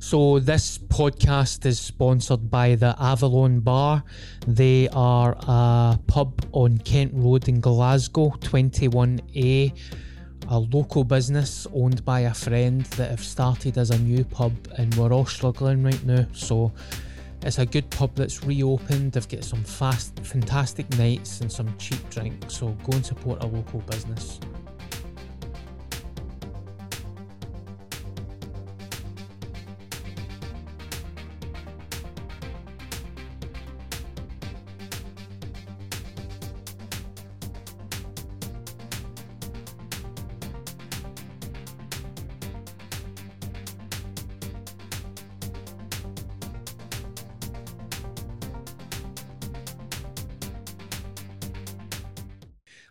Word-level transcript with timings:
So, 0.00 0.38
this 0.38 0.78
podcast 0.78 1.66
is 1.66 1.80
sponsored 1.80 2.48
by 2.48 2.76
the 2.76 2.94
Avalon 3.00 3.58
Bar. 3.58 4.04
They 4.46 4.88
are 4.90 5.36
a 5.40 5.98
pub 6.06 6.46
on 6.52 6.78
Kent 6.78 7.10
Road 7.14 7.48
in 7.48 7.60
Glasgow, 7.60 8.30
21A, 8.38 9.72
a 10.50 10.58
local 10.58 11.02
business 11.02 11.66
owned 11.74 12.04
by 12.04 12.20
a 12.20 12.32
friend 12.32 12.84
that 12.96 13.10
have 13.10 13.24
started 13.24 13.76
as 13.76 13.90
a 13.90 13.98
new 13.98 14.24
pub, 14.24 14.52
and 14.76 14.94
we're 14.94 15.12
all 15.12 15.26
struggling 15.26 15.82
right 15.82 16.04
now. 16.06 16.26
So, 16.32 16.72
it's 17.42 17.58
a 17.58 17.66
good 17.66 17.90
pub 17.90 18.14
that's 18.14 18.44
reopened. 18.44 19.12
They've 19.12 19.28
got 19.28 19.42
some 19.42 19.64
fast, 19.64 20.18
fantastic 20.20 20.88
nights 20.96 21.40
and 21.40 21.50
some 21.50 21.76
cheap 21.76 22.08
drinks. 22.08 22.54
So, 22.54 22.68
go 22.84 22.92
and 22.92 23.04
support 23.04 23.42
a 23.42 23.48
local 23.48 23.80
business. 23.80 24.38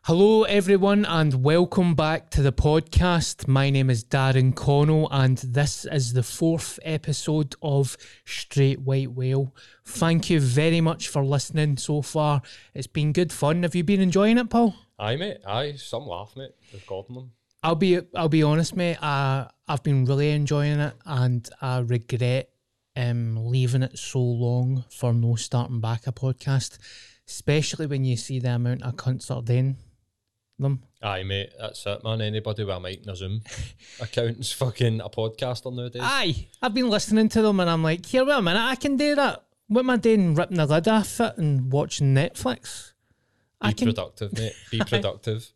Hello, 0.08 0.44
everyone, 0.44 1.04
and 1.04 1.44
welcome 1.44 1.94
back 1.94 2.30
to 2.30 2.42
the 2.42 2.54
podcast. 2.54 3.46
My 3.46 3.70
name 3.70 3.90
is 3.90 4.06
Darren 4.06 4.56
Connell, 4.56 5.10
and 5.12 5.38
this 5.40 5.84
is 5.84 6.14
the 6.14 6.24
fourth 6.24 6.80
episode 6.84 7.56
of 7.62 7.98
Straight 8.24 8.80
White 8.80 9.12
Whale. 9.12 9.54
Thank 9.84 10.30
you 10.30 10.40
very 10.40 10.80
much 10.80 11.10
for 11.10 11.26
listening 11.26 11.76
so 11.76 12.02
far. 12.02 12.42
It's 12.74 12.88
been 12.88 13.12
good 13.12 13.34
fun. 13.34 13.64
Have 13.64 13.76
you 13.76 13.84
been 13.84 14.00
enjoying 14.00 14.38
it, 14.38 14.50
Paul? 14.50 14.76
Aye, 14.98 15.18
mate. 15.18 15.40
Aye, 15.46 15.74
some 15.74 16.08
laugh, 16.08 16.32
mate. 16.38 16.56
Recording 16.74 17.16
them. 17.16 17.32
I'll 17.62 17.76
be 17.76 18.00
I'll 18.16 18.30
be 18.30 18.44
honest, 18.44 18.78
mate. 18.78 19.04
Uh, 19.04 19.50
I've 19.68 19.84
been 19.84 20.06
really 20.06 20.30
enjoying 20.30 20.80
it, 20.80 20.94
and 21.06 21.50
I 21.62 21.80
regret 21.80 22.50
um, 22.96 23.36
leaving 23.36 23.84
it 23.84 24.00
so 24.00 24.22
long 24.22 24.86
for 24.90 25.14
no 25.14 25.36
starting 25.36 25.82
back 25.82 26.08
a 26.08 26.14
podcast, 26.14 26.78
especially 27.28 27.88
when 27.88 28.06
you 28.06 28.16
see 28.16 28.40
the 28.40 28.52
amount 28.52 28.84
of 28.84 28.96
cunts 28.96 29.30
are 29.30 29.42
doing 29.42 29.76
them. 30.60 30.84
Aye, 31.02 31.24
mate. 31.24 31.54
That's 31.60 31.86
it, 31.86 32.04
man. 32.04 32.22
Anybody 32.22 32.64
with 32.64 32.76
a 32.76 32.80
mic 32.80 33.00
and 33.02 33.10
a 33.10 33.16
Zoom 33.16 33.42
account's 34.02 34.52
fucking 34.52 35.02
a 35.02 35.10
podcaster 35.10 35.74
nowadays. 35.74 36.02
Aye, 36.04 36.48
I've 36.62 36.74
been 36.74 36.90
listening 36.90 37.30
to 37.30 37.42
them, 37.42 37.60
and 37.60 37.70
I'm 37.70 37.84
like, 37.84 38.06
here, 38.06 38.26
wait 38.26 38.38
a 38.38 38.42
minute, 38.42 38.60
I 38.60 38.76
can 38.76 38.98
do 38.98 39.16
that. 39.16 39.44
What 39.68 39.82
am 39.82 39.90
I 39.90 39.98
doing? 39.98 40.34
Ripping 40.34 40.58
the 40.58 40.66
lid 40.66 40.88
off 40.88 41.20
it 41.20 41.38
and 41.38 41.72
watching 41.72 42.16
Netflix. 42.16 42.94
Be 43.62 43.74
productive, 43.74 44.34
mate. 44.34 44.54
Be 44.72 44.80
productive. 44.88 45.52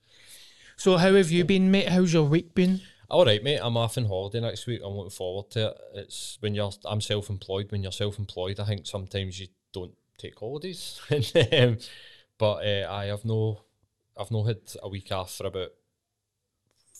So, 0.76 0.98
how 0.98 1.14
have 1.14 1.32
you 1.32 1.46
been, 1.46 1.72
mate? 1.72 1.88
How's 1.88 2.14
your 2.14 2.24
week 2.24 2.54
been? 2.56 2.82
All 3.10 3.26
right, 3.26 3.44
mate. 3.44 3.60
I'm 3.62 3.78
off 3.78 3.98
on 3.98 4.06
holiday 4.06 4.40
next 4.40 4.66
week. 4.66 4.82
I'm 4.84 4.94
looking 4.94 5.12
forward 5.12 5.52
to 5.52 5.68
it. 5.68 5.78
It's 5.96 6.38
when 6.40 6.56
you're. 6.56 6.72
I'm 6.86 7.02
self-employed. 7.02 7.72
When 7.72 7.84
you're 7.84 7.92
self-employed, 7.92 8.60
I 8.60 8.66
think 8.66 8.86
sometimes 8.88 9.40
you 9.40 9.48
don't 9.74 9.94
take 10.18 10.40
holidays. 10.40 11.00
um, 11.52 11.78
but 12.38 12.66
uh, 12.66 12.88
I 12.90 13.06
have 13.06 13.24
no. 13.26 13.62
I've 14.22 14.32
not 14.32 14.44
had 14.48 14.60
a 14.84 14.88
week 14.90 15.12
off 15.12 15.36
for 15.36 15.48
about 15.48 15.70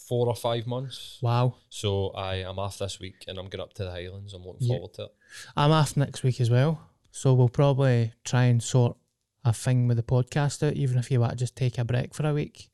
four 0.08 0.28
or 0.28 0.36
five 0.36 0.68
months. 0.68 1.20
Wow. 1.22 1.56
So 1.70 2.10
I 2.10 2.36
am 2.38 2.60
off 2.60 2.80
this 2.80 3.00
week 3.00 3.24
and 3.28 3.38
I'm 3.38 3.48
going 3.48 3.62
up 3.62 3.74
to 3.76 3.84
the 3.86 3.92
Highlands. 3.92 4.34
I'm 4.34 4.44
looking 4.44 4.68
Yeah. 4.68 4.76
forward 4.76 4.94
to 4.96 5.04
it. 5.04 5.12
I'm 5.56 5.72
off 5.72 5.96
next 5.96 6.24
week 6.24 6.42
as 6.42 6.50
well. 6.50 6.82
So, 7.14 7.34
we'll 7.34 7.50
probably 7.50 8.14
try 8.24 8.46
and 8.46 8.64
sort 8.64 8.96
a 9.44 9.52
thing 9.52 9.86
with 9.88 9.98
the 9.98 10.04
podcast 10.04 10.66
out, 10.66 10.74
even 10.76 10.98
if 10.98 11.12
you 11.12 11.20
want 11.20 11.32
to 11.34 11.38
just 11.38 11.58
take 11.58 11.78
a 11.78 11.84
break 11.84 12.14
for 12.14 12.26
a 12.26 12.34
week. 12.34 12.70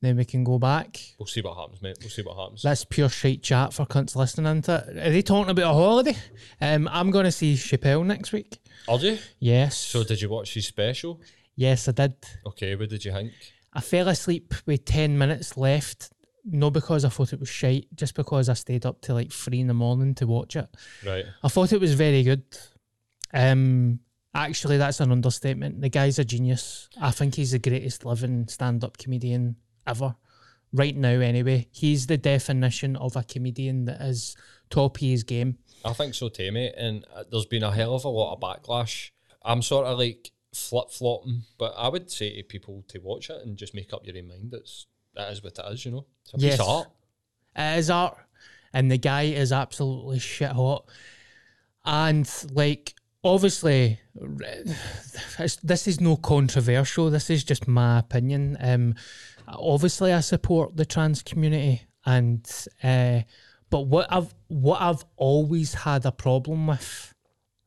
Then 0.00 0.16
we 0.16 0.24
can 0.24 0.44
go 0.44 0.58
back. 0.60 1.00
We'll 1.18 1.26
see 1.26 1.40
what 1.42 1.56
happens, 1.56 1.82
mate. 1.82 1.96
We'll 2.00 2.10
see 2.10 2.22
what 2.22 2.36
happens. 2.36 2.62
That's 2.62 2.84
pure 2.84 3.08
shite 3.08 3.42
chat 3.42 3.72
for 3.72 3.84
cunts 3.86 4.14
listening 4.14 4.62
to 4.62 4.84
it. 4.88 4.96
Are 4.96 5.10
they 5.10 5.22
talking 5.22 5.50
about 5.50 5.70
a 5.70 5.74
holiday? 5.74 6.16
Um, 6.60 6.88
I'm 6.92 7.10
going 7.10 7.24
to 7.24 7.32
see 7.32 7.54
Chappelle 7.54 8.04
next 8.06 8.32
week. 8.32 8.58
Are 8.88 8.98
you? 8.98 9.18
Yes. 9.40 9.76
So 9.76 10.04
did 10.04 10.20
you 10.22 10.28
watch 10.28 10.54
his 10.54 10.66
special? 10.66 11.20
Yes, 11.62 11.88
I 11.88 11.92
did. 11.92 12.14
Okay, 12.46 12.74
what 12.74 12.90
did 12.90 13.04
you 13.04 13.12
think? 13.12 13.32
I 13.72 13.80
fell 13.80 14.08
asleep 14.08 14.52
with 14.66 14.84
10 14.84 15.16
minutes 15.16 15.56
left. 15.56 16.10
Not 16.44 16.72
because 16.72 17.04
I 17.04 17.08
thought 17.08 17.32
it 17.32 17.38
was 17.38 17.48
shite, 17.48 17.86
just 17.94 18.16
because 18.16 18.48
I 18.48 18.54
stayed 18.54 18.84
up 18.84 19.00
till 19.00 19.14
like 19.14 19.30
three 19.30 19.60
in 19.60 19.68
the 19.68 19.74
morning 19.74 20.12
to 20.16 20.26
watch 20.26 20.56
it. 20.56 20.68
Right. 21.06 21.24
I 21.42 21.48
thought 21.48 21.72
it 21.72 21.80
was 21.80 21.94
very 21.94 22.24
good. 22.24 22.42
Um, 23.32 24.00
actually, 24.34 24.76
that's 24.76 24.98
an 24.98 25.12
understatement. 25.12 25.80
The 25.80 25.88
guy's 25.88 26.18
a 26.18 26.24
genius. 26.24 26.88
I 27.00 27.12
think 27.12 27.36
he's 27.36 27.52
the 27.52 27.60
greatest 27.60 28.04
living 28.04 28.48
stand-up 28.48 28.98
comedian 28.98 29.54
ever. 29.86 30.16
Right 30.72 30.96
now, 30.96 31.20
anyway, 31.20 31.68
he's 31.70 32.08
the 32.08 32.18
definition 32.18 32.96
of 32.96 33.14
a 33.14 33.22
comedian 33.22 33.84
that 33.84 34.00
is 34.00 34.34
top 34.68 34.96
of 34.96 35.00
his 35.00 35.22
game. 35.22 35.58
I 35.84 35.92
think 35.92 36.14
so 36.14 36.28
too, 36.28 36.50
mate. 36.50 36.74
And 36.76 37.04
uh, 37.14 37.22
there's 37.30 37.46
been 37.46 37.62
a 37.62 37.70
hell 37.70 37.94
of 37.94 38.04
a 38.04 38.08
lot 38.08 38.34
of 38.34 38.40
backlash. 38.40 39.10
I'm 39.44 39.62
sort 39.62 39.86
of 39.86 39.96
like 39.96 40.32
flip 40.54 40.90
flopping, 40.90 41.42
but 41.58 41.74
I 41.76 41.88
would 41.88 42.10
say 42.10 42.36
to 42.36 42.42
people 42.42 42.84
to 42.88 42.98
watch 43.00 43.30
it 43.30 43.40
and 43.44 43.56
just 43.56 43.74
make 43.74 43.92
up 43.92 44.06
your 44.06 44.16
own 44.18 44.28
mind. 44.28 44.52
It's 44.54 44.86
that 45.14 45.30
is 45.32 45.42
what 45.42 45.58
it 45.58 45.64
is, 45.72 45.84
you 45.84 45.92
know. 45.92 46.06
It's 46.24 46.34
a 46.34 46.38
Yes. 46.38 46.52
piece 46.56 46.60
of 46.60 46.68
art. 46.68 46.88
It 47.56 47.78
is 47.78 47.90
art, 47.90 48.18
and 48.72 48.90
the 48.90 48.98
guy 48.98 49.22
is 49.24 49.52
absolutely 49.52 50.18
shit 50.18 50.50
hot. 50.52 50.86
And 51.84 52.28
like, 52.52 52.94
obviously, 53.24 53.98
this 55.62 55.88
is 55.88 56.00
no 56.00 56.16
controversial. 56.16 57.10
This 57.10 57.30
is 57.30 57.44
just 57.44 57.66
my 57.68 57.98
opinion. 57.98 58.56
Um, 58.60 58.94
obviously, 59.48 60.12
I 60.12 60.20
support 60.20 60.76
the 60.76 60.86
trans 60.86 61.22
community, 61.22 61.82
and 62.06 62.46
uh, 62.82 63.20
but 63.70 63.82
what 63.82 64.06
I've 64.12 64.34
what 64.48 64.80
I've 64.80 65.04
always 65.16 65.74
had 65.74 66.04
a 66.06 66.12
problem 66.12 66.66
with, 66.66 67.11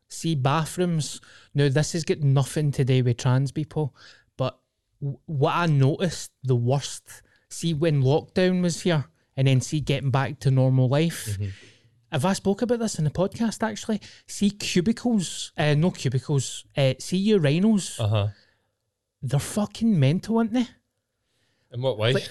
see 0.07 0.35
bathrooms. 0.35 1.19
Now, 1.53 1.69
this 1.69 1.93
has 1.93 2.03
got 2.03 2.19
nothing 2.19 2.71
to 2.73 2.83
do 2.85 3.03
with 3.03 3.17
trans 3.17 3.51
people, 3.51 3.95
but 4.37 4.59
w- 5.01 5.19
what 5.25 5.55
I 5.55 5.65
noticed 5.67 6.31
the 6.43 6.55
worst. 6.55 7.21
See 7.49 7.73
when 7.73 8.01
lockdown 8.03 8.61
was 8.61 8.81
here, 8.81 9.05
and 9.37 9.47
then 9.47 9.61
see 9.61 9.79
getting 9.79 10.11
back 10.11 10.39
to 10.41 10.51
normal 10.51 10.89
life. 10.89 11.37
Have 12.11 12.25
I 12.25 12.33
spoke 12.33 12.61
about 12.61 12.79
this 12.79 12.97
in 12.97 13.03
the 13.03 13.09
podcast 13.11 13.61
actually? 13.63 13.99
See 14.27 14.49
cubicles, 14.49 15.51
uh, 15.57 15.73
no 15.73 15.91
cubicles. 15.91 16.65
Uh, 16.77 16.93
see 16.99 17.29
urinals. 17.31 17.99
Uh 17.99 18.07
huh. 18.07 18.27
They're 19.21 19.39
fucking 19.39 19.99
mental, 19.99 20.37
aren't 20.37 20.53
they? 20.53 20.67
In 21.73 21.81
what 21.81 21.97
way? 21.97 22.13
Like- 22.13 22.29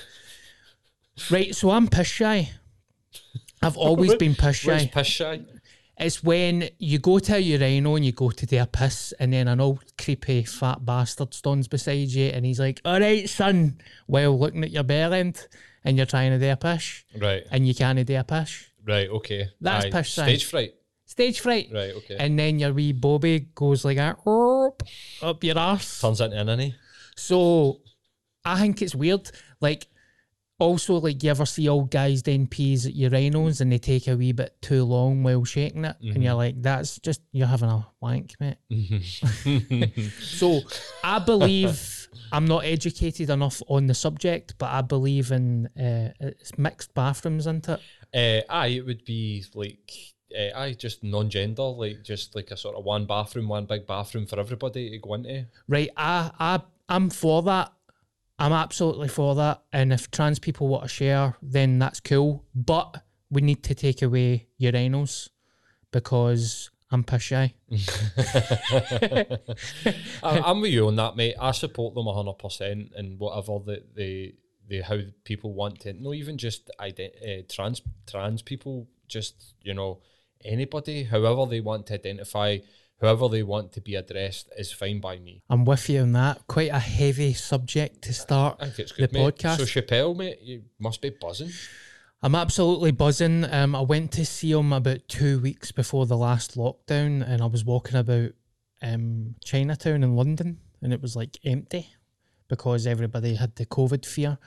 Right. 1.30 1.54
So 1.54 1.70
I'm 1.70 1.86
piss 1.88 2.08
shy. 2.08 2.50
I've 3.62 3.76
always 3.86 4.14
been 4.16 4.34
piss 4.34 4.64
Where's 4.64 4.86
piss 4.88 5.06
shy? 5.06 5.44
It's 5.98 6.22
when 6.24 6.68
you 6.78 6.98
go 6.98 7.18
to 7.20 7.36
a 7.36 7.38
urinal 7.38 7.96
and 7.96 8.04
you 8.04 8.12
go 8.12 8.30
to 8.30 8.46
do 8.46 8.60
a 8.60 8.66
piss, 8.66 9.12
and 9.20 9.32
then 9.32 9.46
an 9.48 9.60
old 9.60 9.80
creepy 9.96 10.42
fat 10.42 10.84
bastard 10.84 11.32
stands 11.34 11.68
beside 11.68 12.08
you, 12.08 12.26
and 12.30 12.44
he's 12.44 12.58
like, 12.58 12.80
"All 12.84 12.98
right, 13.00 13.28
son," 13.28 13.78
while 14.06 14.36
looking 14.38 14.64
at 14.64 14.70
your 14.72 14.82
bare 14.82 15.12
end, 15.12 15.46
and 15.84 15.96
you're 15.96 16.06
trying 16.06 16.32
to 16.32 16.38
do 16.38 16.50
a 16.50 16.56
piss, 16.56 17.04
Right. 17.16 17.44
and 17.50 17.66
you 17.68 17.74
can't 17.74 18.04
do 18.04 18.16
a 18.16 18.24
piss. 18.24 18.64
Right. 18.84 19.08
Okay. 19.08 19.48
That's 19.60 19.84
Aye. 19.86 19.90
piss 19.90 20.06
shy. 20.08 20.22
Stage 20.24 20.44
fright. 20.46 20.74
Stage 21.06 21.40
fright. 21.40 21.68
Right. 21.72 21.92
Okay. 21.94 22.16
And 22.18 22.38
then 22.38 22.58
your 22.58 22.72
wee 22.72 22.92
bobby 22.92 23.46
goes 23.54 23.84
like 23.84 23.98
that 23.98 24.18
up, 24.26 24.82
up 25.22 25.44
your 25.44 25.58
arse. 25.58 26.00
Turns 26.00 26.20
into 26.20 26.36
an 26.36 26.48
innie. 26.48 26.74
So 27.16 27.80
I 28.44 28.58
think 28.60 28.82
it's 28.82 28.94
weird. 28.96 29.30
Like, 29.60 29.86
also, 30.58 30.94
like, 30.94 31.22
you 31.22 31.30
ever 31.30 31.46
see 31.46 31.68
old 31.68 31.90
guys 31.90 32.22
doing 32.22 32.46
peas 32.46 32.86
at 32.86 32.94
urinals 32.94 33.60
and 33.60 33.72
they 33.72 33.78
take 33.78 34.06
a 34.06 34.16
wee 34.16 34.32
bit 34.32 34.54
too 34.62 34.84
long 34.84 35.22
while 35.22 35.44
shaking 35.44 35.84
it? 35.84 35.96
And 36.00 36.22
you're 36.22 36.34
like, 36.34 36.62
that's 36.62 36.98
just, 37.00 37.20
you're 37.32 37.46
having 37.48 37.68
a 37.70 37.86
wank, 38.00 38.34
mate. 38.40 38.58
so 40.20 40.60
I 41.02 41.18
believe, 41.18 42.08
I'm 42.32 42.46
not 42.46 42.64
educated 42.64 43.30
enough 43.30 43.62
on 43.68 43.86
the 43.86 43.94
subject, 43.94 44.54
but 44.58 44.70
I 44.70 44.82
believe 44.82 45.32
in 45.32 45.66
uh, 45.78 46.12
it's 46.20 46.56
mixed 46.56 46.94
bathrooms, 46.94 47.42
isn't 47.42 47.68
it? 47.68 47.80
Uh, 48.14 48.52
aye, 48.52 48.68
it 48.68 48.86
would 48.86 49.04
be 49.04 49.44
like, 49.54 49.90
uh, 50.36 50.56
aye, 50.58 50.72
just 50.72 51.02
non-gender, 51.02 51.62
like 51.62 52.02
just 52.04 52.34
like 52.34 52.50
a 52.50 52.56
sort 52.56 52.76
of 52.76 52.84
one 52.84 53.06
bathroom, 53.06 53.48
one 53.48 53.66
big 53.66 53.86
bathroom 53.86 54.26
for 54.26 54.38
everybody 54.38 54.90
to 54.90 54.98
go 54.98 55.14
into. 55.14 55.46
Right, 55.68 55.90
I, 55.96 56.30
I, 56.38 56.60
I'm 56.88 57.10
for 57.10 57.42
that. 57.42 57.72
I'm 58.38 58.52
absolutely 58.52 59.08
for 59.08 59.34
that. 59.36 59.62
And 59.72 59.92
if 59.92 60.10
trans 60.10 60.38
people 60.38 60.68
want 60.68 60.84
to 60.84 60.88
share, 60.88 61.36
then 61.42 61.78
that's 61.78 62.00
cool. 62.00 62.44
But 62.54 63.02
we 63.30 63.40
need 63.42 63.62
to 63.64 63.74
take 63.74 64.02
away 64.02 64.48
urinals 64.60 65.28
because 65.92 66.70
I'm 66.90 67.04
piss 67.04 67.22
shy. 67.22 67.54
I, 70.22 70.40
I'm 70.44 70.60
with 70.60 70.72
you 70.72 70.86
on 70.86 70.96
that, 70.96 71.16
mate. 71.16 71.34
I 71.40 71.52
support 71.52 71.94
them 71.94 72.06
hundred 72.06 72.38
percent 72.38 72.92
and 72.96 73.18
whatever 73.18 73.58
the 73.64 73.84
the 73.94 74.34
the 74.68 74.80
how 74.82 74.98
people 75.24 75.54
want 75.54 75.80
to. 75.80 75.92
No, 75.92 76.14
even 76.14 76.38
just 76.38 76.70
ident- 76.80 77.22
uh, 77.22 77.42
trans 77.48 77.82
trans 78.06 78.42
people. 78.42 78.88
Just 79.08 79.54
you 79.62 79.74
know, 79.74 80.00
anybody, 80.44 81.04
however 81.04 81.46
they 81.46 81.60
want 81.60 81.86
to 81.86 81.94
identify, 81.94 82.58
however 83.00 83.28
they 83.28 83.42
want 83.42 83.72
to 83.72 83.80
be 83.80 83.94
addressed, 83.94 84.50
is 84.56 84.72
fine 84.72 85.00
by 85.00 85.18
me. 85.18 85.42
I'm 85.48 85.64
with 85.64 85.88
you 85.88 86.00
on 86.02 86.12
that. 86.12 86.46
Quite 86.46 86.70
a 86.70 86.78
heavy 86.78 87.32
subject 87.34 88.02
to 88.02 88.12
start 88.12 88.56
I 88.60 88.66
think 88.66 88.78
it's 88.80 88.92
the 88.92 89.02
good, 89.02 89.12
mate. 89.12 89.36
podcast. 89.36 89.56
So 89.58 89.64
Chappelle, 89.64 90.16
mate, 90.16 90.38
you 90.42 90.62
must 90.78 91.00
be 91.00 91.10
buzzing. 91.10 91.50
I'm 92.22 92.34
absolutely 92.34 92.90
buzzing. 92.92 93.44
Um, 93.44 93.74
I 93.74 93.82
went 93.82 94.10
to 94.12 94.24
see 94.24 94.52
him 94.52 94.72
about 94.72 95.08
two 95.08 95.40
weeks 95.40 95.72
before 95.72 96.06
the 96.06 96.16
last 96.16 96.56
lockdown, 96.56 97.26
and 97.26 97.42
I 97.42 97.46
was 97.46 97.64
walking 97.66 97.96
about 97.96 98.30
um, 98.80 99.34
Chinatown 99.44 100.02
in 100.02 100.16
London, 100.16 100.60
and 100.80 100.92
it 100.92 101.02
was 101.02 101.14
like 101.16 101.38
empty 101.44 101.88
because 102.48 102.86
everybody 102.86 103.34
had 103.34 103.56
the 103.56 103.66
COVID 103.66 104.06
fear. 104.06 104.38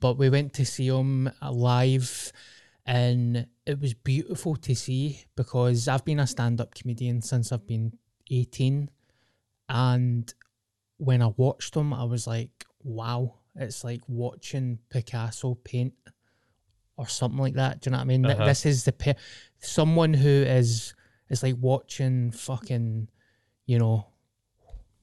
But 0.00 0.16
we 0.16 0.30
went 0.30 0.52
to 0.54 0.64
see 0.64 0.86
him 0.88 1.30
live, 1.42 2.32
and 2.86 3.46
it 3.66 3.80
was 3.80 3.94
beautiful 3.94 4.56
to 4.56 4.74
see 4.74 5.24
because 5.36 5.88
I've 5.88 6.04
been 6.04 6.20
a 6.20 6.26
stand-up 6.26 6.74
comedian 6.74 7.20
since 7.20 7.52
I've 7.52 7.66
been 7.66 7.98
18, 8.30 8.90
and 9.68 10.34
when 10.98 11.20
I 11.22 11.32
watched 11.36 11.74
them 11.74 11.92
I 11.92 12.04
was 12.04 12.26
like, 12.26 12.64
"Wow!" 12.82 13.34
It's 13.56 13.84
like 13.84 14.02
watching 14.06 14.78
Picasso 14.90 15.54
paint 15.54 15.94
or 16.96 17.08
something 17.08 17.38
like 17.40 17.54
that. 17.54 17.80
Do 17.80 17.88
you 17.88 17.92
know 17.92 17.98
what 17.98 18.02
I 18.02 18.06
mean? 18.06 18.26
Uh-huh. 18.26 18.44
This 18.46 18.66
is 18.66 18.84
the 18.84 18.92
pe- 18.92 19.14
someone 19.58 20.14
who 20.14 20.28
is 20.28 20.94
it's 21.28 21.42
like 21.42 21.56
watching 21.60 22.30
fucking, 22.30 23.08
you 23.66 23.78
know, 23.78 24.06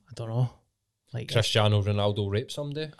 I 0.09 0.13
don't 0.15 0.29
know, 0.29 0.49
like 1.13 1.31
Cristiano 1.31 1.81
Ronaldo 1.81 2.29
raped 2.31 2.51
somebody. 2.51 2.91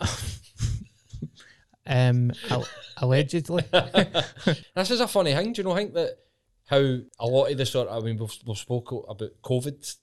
um 1.86 2.32
al- 2.50 2.68
allegedly. 2.98 3.64
this 3.72 4.90
is 4.90 5.00
a 5.00 5.08
funny 5.08 5.34
thing. 5.34 5.52
Do 5.52 5.60
you 5.62 5.68
know? 5.68 5.72
I 5.74 5.76
think 5.78 5.94
that 5.94 6.18
how 6.66 6.78
a 7.18 7.26
lot 7.26 7.50
of 7.50 7.58
the 7.58 7.66
sort. 7.66 7.88
I 7.90 8.00
mean, 8.00 8.18
we've 8.18 8.36
we've 8.46 8.56
spoke 8.58 8.90
about 9.08 9.30
COVID 9.42 9.96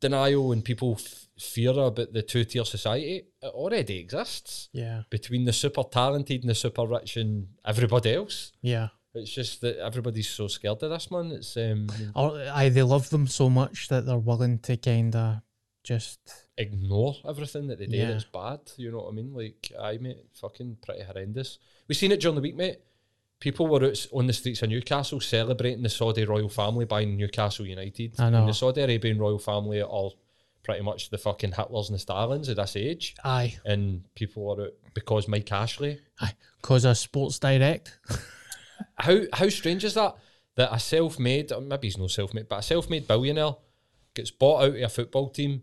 denial 0.00 0.52
and 0.52 0.64
people 0.64 0.96
f- 0.98 1.26
fear 1.38 1.70
about 1.70 2.12
the 2.12 2.22
two 2.22 2.44
tier 2.44 2.64
society. 2.64 3.22
It 3.42 3.46
already 3.46 3.98
exists 3.98 4.68
yeah, 4.72 5.02
between 5.10 5.44
the 5.44 5.52
super 5.52 5.82
talented 5.84 6.42
and 6.42 6.50
the 6.50 6.54
super 6.54 6.86
rich 6.86 7.16
and 7.16 7.48
everybody 7.64 8.14
else. 8.14 8.52
yeah. 8.62 8.88
It's 9.16 9.30
just 9.30 9.60
that 9.60 9.78
everybody's 9.78 10.28
so 10.28 10.48
scared 10.48 10.82
of 10.82 10.90
this 10.90 11.08
man. 11.08 11.30
It's 11.30 11.56
um, 11.56 11.86
Or 12.16 12.36
I 12.52 12.68
they 12.68 12.82
love 12.82 13.10
them 13.10 13.28
so 13.28 13.48
much 13.48 13.86
that 13.86 14.06
they're 14.06 14.18
willing 14.18 14.58
to 14.62 14.76
kind 14.76 15.14
of 15.14 15.36
just 15.84 16.18
ignore 16.58 17.14
everything 17.28 17.68
that 17.68 17.78
they 17.78 17.86
did. 17.86 17.94
Yeah. 17.94 18.10
that's 18.10 18.24
bad. 18.24 18.60
You 18.76 18.90
know 18.90 18.98
what 19.02 19.08
I 19.08 19.12
mean? 19.12 19.32
Like, 19.32 19.70
I 19.80 19.98
mate, 19.98 20.24
fucking 20.32 20.78
pretty 20.84 21.02
horrendous. 21.04 21.58
We 21.86 21.94
seen 21.94 22.10
it 22.10 22.20
during 22.20 22.34
the 22.36 22.40
week, 22.42 22.56
mate. 22.56 22.78
People 23.40 23.66
were 23.66 23.84
out 23.84 24.06
on 24.12 24.26
the 24.26 24.32
streets 24.32 24.62
of 24.62 24.70
Newcastle 24.70 25.20
celebrating 25.20 25.82
the 25.82 25.88
Saudi 25.90 26.24
royal 26.24 26.48
family 26.48 26.86
buying 26.86 27.16
Newcastle 27.16 27.66
United. 27.66 28.14
I 28.18 28.30
know. 28.30 28.38
And 28.38 28.48
the 28.48 28.54
Saudi 28.54 28.80
Arabian 28.80 29.18
royal 29.18 29.38
family 29.38 29.80
are 29.80 29.84
all 29.88 30.16
pretty 30.62 30.80
much 30.82 31.10
the 31.10 31.18
fucking 31.18 31.52
Hitlers 31.52 31.90
and 31.90 31.98
the 31.98 32.02
Stalins 32.02 32.48
of 32.48 32.56
this 32.56 32.74
age. 32.76 33.14
aye, 33.22 33.58
And 33.66 34.02
people 34.14 34.50
are 34.58 34.64
out 34.64 34.72
because 34.94 35.28
Mike 35.28 35.52
Ashley. 35.52 36.00
aye, 36.20 36.32
cause 36.62 36.86
of 36.86 36.96
Sports 36.96 37.38
Direct. 37.38 37.98
How 38.96 39.20
how 39.32 39.48
strange 39.48 39.84
is 39.84 39.94
that? 39.94 40.16
That 40.56 40.72
a 40.74 40.78
self 40.80 41.18
made, 41.18 41.52
maybe 41.62 41.86
he's 41.88 41.98
no 41.98 42.06
self 42.06 42.32
made, 42.34 42.48
but 42.48 42.58
a 42.60 42.62
self 42.62 42.88
made 42.90 43.06
billionaire 43.06 43.54
gets 44.14 44.30
bought 44.30 44.62
out 44.64 44.68
of 44.76 44.82
a 44.82 44.88
football 44.88 45.28
team 45.30 45.62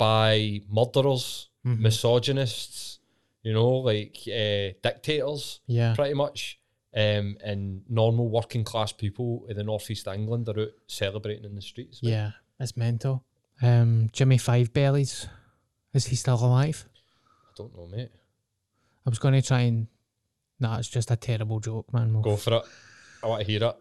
by 0.00 0.60
murderers, 0.68 1.46
Mm-hmm. 1.66 1.82
misogynists, 1.82 3.00
you 3.42 3.52
know, 3.52 3.68
like 3.90 4.16
uh, 4.28 4.72
dictators, 4.82 5.60
Yeah, 5.66 5.94
pretty 5.94 6.14
much. 6.14 6.58
Um, 6.96 7.36
and 7.44 7.82
normal 7.88 8.30
working 8.30 8.64
class 8.64 8.92
people 8.92 9.44
in 9.50 9.56
the 9.58 9.62
northeast 9.62 10.06
of 10.08 10.14
England 10.14 10.48
are 10.48 10.58
out 10.58 10.68
celebrating 10.86 11.44
in 11.44 11.54
the 11.54 11.60
streets. 11.60 12.02
mate. 12.02 12.12
yeah, 12.12 12.30
it's 12.58 12.76
mental. 12.78 13.24
Um, 13.60 14.08
Jimmy 14.12 14.38
Five 14.38 14.72
Bellies, 14.72 15.28
is 15.92 16.06
he 16.06 16.16
still 16.16 16.42
alive? 16.42 16.88
I 17.48 17.52
don't 17.58 17.76
know, 17.76 17.86
mate. 17.86 18.10
I 19.06 19.10
was 19.10 19.18
going 19.18 19.34
to 19.34 19.42
try 19.46 19.60
and. 19.60 19.86
Nah, 20.58 20.78
it's 20.78 20.88
just 20.88 21.10
a 21.10 21.16
terrible 21.16 21.60
joke, 21.60 21.92
man. 21.92 22.12
We'll 22.14 22.22
Go 22.22 22.36
for 22.36 22.54
it. 22.54 22.62
I 23.22 23.26
want 23.26 23.40
to 23.44 23.46
hear 23.46 23.62
it. 23.64 23.76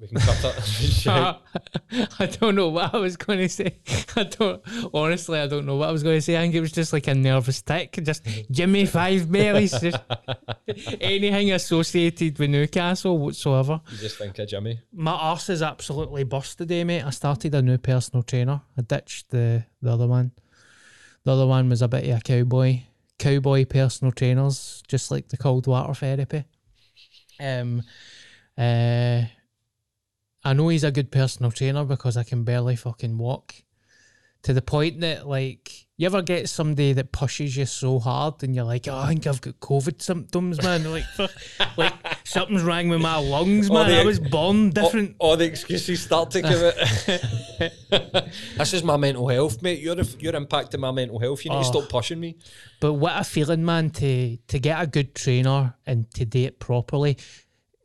We 0.00 0.08
can 0.08 0.18
cut 0.18 0.44
it. 0.44 0.62
Shout. 0.64 1.42
I 2.18 2.26
don't 2.26 2.56
know 2.56 2.68
what 2.68 2.94
I 2.94 2.98
was 2.98 3.16
going 3.16 3.38
to 3.38 3.48
say. 3.48 3.78
I 4.16 4.24
don't 4.24 4.62
honestly. 4.92 5.38
I 5.38 5.46
don't 5.46 5.66
know 5.66 5.76
what 5.76 5.88
I 5.88 5.92
was 5.92 6.02
going 6.02 6.16
to 6.18 6.22
say. 6.22 6.36
I 6.36 6.40
think 6.40 6.54
it 6.54 6.60
was 6.60 6.72
just 6.72 6.92
like 6.92 7.06
a 7.06 7.14
nervous 7.14 7.62
tick. 7.62 7.98
Just 8.02 8.26
Jimmy 8.50 8.86
Five 8.86 9.30
Bellies. 9.30 9.78
Just 9.80 10.02
anything 11.00 11.52
associated 11.52 12.38
with 12.38 12.50
Newcastle 12.50 13.18
whatsoever. 13.18 13.80
you 13.90 13.98
just 13.98 14.18
think 14.18 14.38
of 14.38 14.48
Jimmy. 14.48 14.80
My 14.92 15.12
arse 15.12 15.48
is 15.48 15.62
absolutely 15.62 16.24
bust 16.24 16.58
today, 16.58 16.82
mate. 16.82 17.04
I 17.04 17.10
started 17.10 17.54
a 17.54 17.62
new 17.62 17.78
personal 17.78 18.24
trainer. 18.24 18.62
I 18.76 18.82
ditched 18.82 19.30
the 19.30 19.64
the 19.80 19.92
other 19.92 20.08
one. 20.08 20.32
The 21.24 21.32
other 21.32 21.46
one 21.46 21.68
was 21.68 21.82
a 21.82 21.88
bit 21.88 22.04
of 22.08 22.18
a 22.18 22.20
cowboy, 22.20 22.80
cowboy 23.18 23.64
personal 23.64 24.12
trainers, 24.12 24.82
just 24.88 25.10
like 25.10 25.28
the 25.28 25.36
cold 25.36 25.66
water 25.66 25.94
therapy. 25.94 26.44
Um, 27.40 27.82
uh, 28.58 29.22
I 30.44 30.52
know 30.52 30.68
he's 30.68 30.84
a 30.84 30.90
good 30.90 31.10
personal 31.10 31.50
trainer 31.50 31.84
because 31.84 32.16
I 32.16 32.22
can 32.22 32.44
barely 32.44 32.76
fucking 32.76 33.16
walk. 33.18 33.54
To 34.42 34.52
the 34.52 34.60
point 34.60 35.00
that, 35.00 35.26
like, 35.26 35.72
you 35.96 36.04
ever 36.04 36.20
get 36.20 36.50
somebody 36.50 36.92
that 36.92 37.12
pushes 37.12 37.56
you 37.56 37.64
so 37.64 37.98
hard 37.98 38.42
and 38.42 38.54
you're 38.54 38.64
like, 38.66 38.86
oh, 38.88 38.94
I 38.98 39.06
think 39.08 39.26
I've 39.26 39.40
got 39.40 39.58
COVID 39.60 40.02
symptoms, 40.02 40.62
man. 40.62 40.84
Like, 40.90 41.04
fuck, 41.16 41.30
like 41.78 41.94
something's 42.24 42.62
wrong 42.62 42.88
with 42.90 43.00
my 43.00 43.16
lungs, 43.16 43.70
man. 43.70 43.88
the- 43.88 44.00
I 44.00 44.04
was 44.04 44.20
born 44.20 44.68
different. 44.68 45.16
All, 45.18 45.30
all 45.30 45.36
the 45.38 45.46
excuses 45.46 46.02
start 46.02 46.30
to 46.32 46.42
give 46.42 46.60
it. 46.62 47.72
this 48.58 48.74
is 48.74 48.82
my 48.82 48.98
mental 48.98 49.28
health, 49.28 49.62
mate. 49.62 49.80
You're 49.80 49.96
you're 50.18 50.32
impacting 50.34 50.80
my 50.80 50.90
mental 50.90 51.18
health. 51.18 51.42
You 51.44 51.50
need 51.52 51.62
to 51.62 51.68
Oh. 51.68 51.80
stop 51.80 51.88
pushing 51.88 52.20
me. 52.20 52.36
But 52.80 52.94
what 52.94 53.18
a 53.18 53.24
feeling, 53.24 53.64
man, 53.64 53.88
to 53.90 54.36
to 54.36 54.58
get 54.58 54.82
a 54.82 54.86
good 54.86 55.14
trainer 55.14 55.74
and 55.86 56.10
to 56.14 56.26
do 56.26 56.40
it 56.44 56.58
properly. 56.60 57.16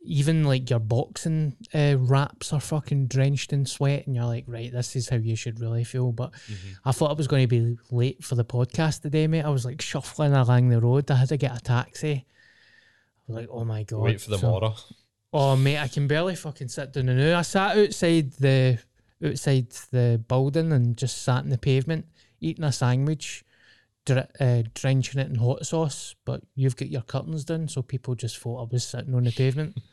Even 0.02 0.44
like 0.44 0.70
your 0.70 0.78
boxing 0.78 1.56
uh, 1.74 1.96
wraps 1.98 2.52
are 2.54 2.60
fucking 2.60 3.06
drenched 3.06 3.52
in 3.52 3.66
sweat, 3.66 4.06
and 4.06 4.16
you're 4.16 4.24
like, 4.24 4.44
right, 4.46 4.72
this 4.72 4.96
is 4.96 5.08
how 5.10 5.16
you 5.16 5.36
should 5.36 5.60
really 5.60 5.84
feel. 5.84 6.10
But 6.12 6.32
I 6.84 6.92
thought 6.92 7.10
I 7.10 7.14
was 7.14 7.28
going 7.28 7.42
to 7.42 7.46
be 7.46 7.76
late 7.90 8.24
for 8.24 8.34
the 8.34 8.44
podcast 8.44 9.02
today, 9.02 9.26
mate. 9.26 9.44
I 9.44 9.50
was 9.50 9.64
like 9.66 9.82
shuffling 9.82 10.32
along 10.32 10.70
the 10.70 10.80
road. 10.80 11.10
I 11.10 11.16
had 11.16 11.28
to 11.28 11.36
get 11.36 11.56
a 11.56 11.60
taxi. 11.60 12.24
I 13.28 13.32
was 13.32 13.36
like, 13.36 13.48
oh 13.50 13.64
my 13.64 13.82
god. 13.82 14.00
Wait 14.00 14.20
for 14.20 14.30
the 14.30 14.38
So- 14.38 14.50
morrow. 14.50 14.74
Oh 15.32 15.54
mate, 15.54 15.78
I 15.78 15.86
can 15.86 16.08
barely 16.08 16.34
fucking 16.34 16.68
sit 16.68 16.92
down 16.92 17.06
now. 17.06 17.38
I 17.38 17.42
sat 17.42 17.76
outside 17.78 18.32
the 18.32 18.78
outside 19.24 19.70
the 19.92 20.20
building 20.26 20.72
and 20.72 20.96
just 20.96 21.22
sat 21.22 21.44
in 21.44 21.50
the 21.50 21.58
pavement 21.58 22.06
eating 22.40 22.64
a 22.64 22.72
sandwich, 22.72 23.44
uh, 24.08 24.62
drenching 24.74 25.20
it 25.20 25.28
in 25.28 25.36
hot 25.36 25.64
sauce. 25.66 26.16
But 26.24 26.42
you've 26.56 26.74
got 26.76 26.88
your 26.88 27.02
curtains 27.02 27.44
down, 27.44 27.68
so 27.68 27.82
people 27.82 28.14
just 28.16 28.38
thought 28.38 28.62
I 28.62 28.68
was 28.72 28.82
sitting 28.82 29.14
on 29.14 29.24
the 29.24 29.30
pavement. 29.32 29.76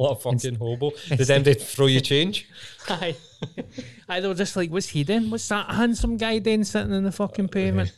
What 0.04 0.12
a 0.12 0.20
fucking 0.20 0.54
hobo. 0.54 0.92
Did 1.08 1.18
them 1.18 1.42
they 1.42 1.52
throw 1.52 1.84
you 1.84 2.00
change? 2.00 2.48
Aye, 2.88 3.16
Aye, 4.08 4.20
they 4.20 4.28
were 4.28 4.34
just 4.34 4.56
like, 4.56 4.70
"What's 4.70 4.88
he 4.88 5.04
doing? 5.04 5.28
What's 5.28 5.46
that 5.48 5.70
handsome 5.70 6.16
guy 6.16 6.38
doing 6.38 6.64
sitting 6.64 6.94
in 6.94 7.04
the 7.04 7.12
fucking 7.12 7.48
pavement?" 7.48 7.92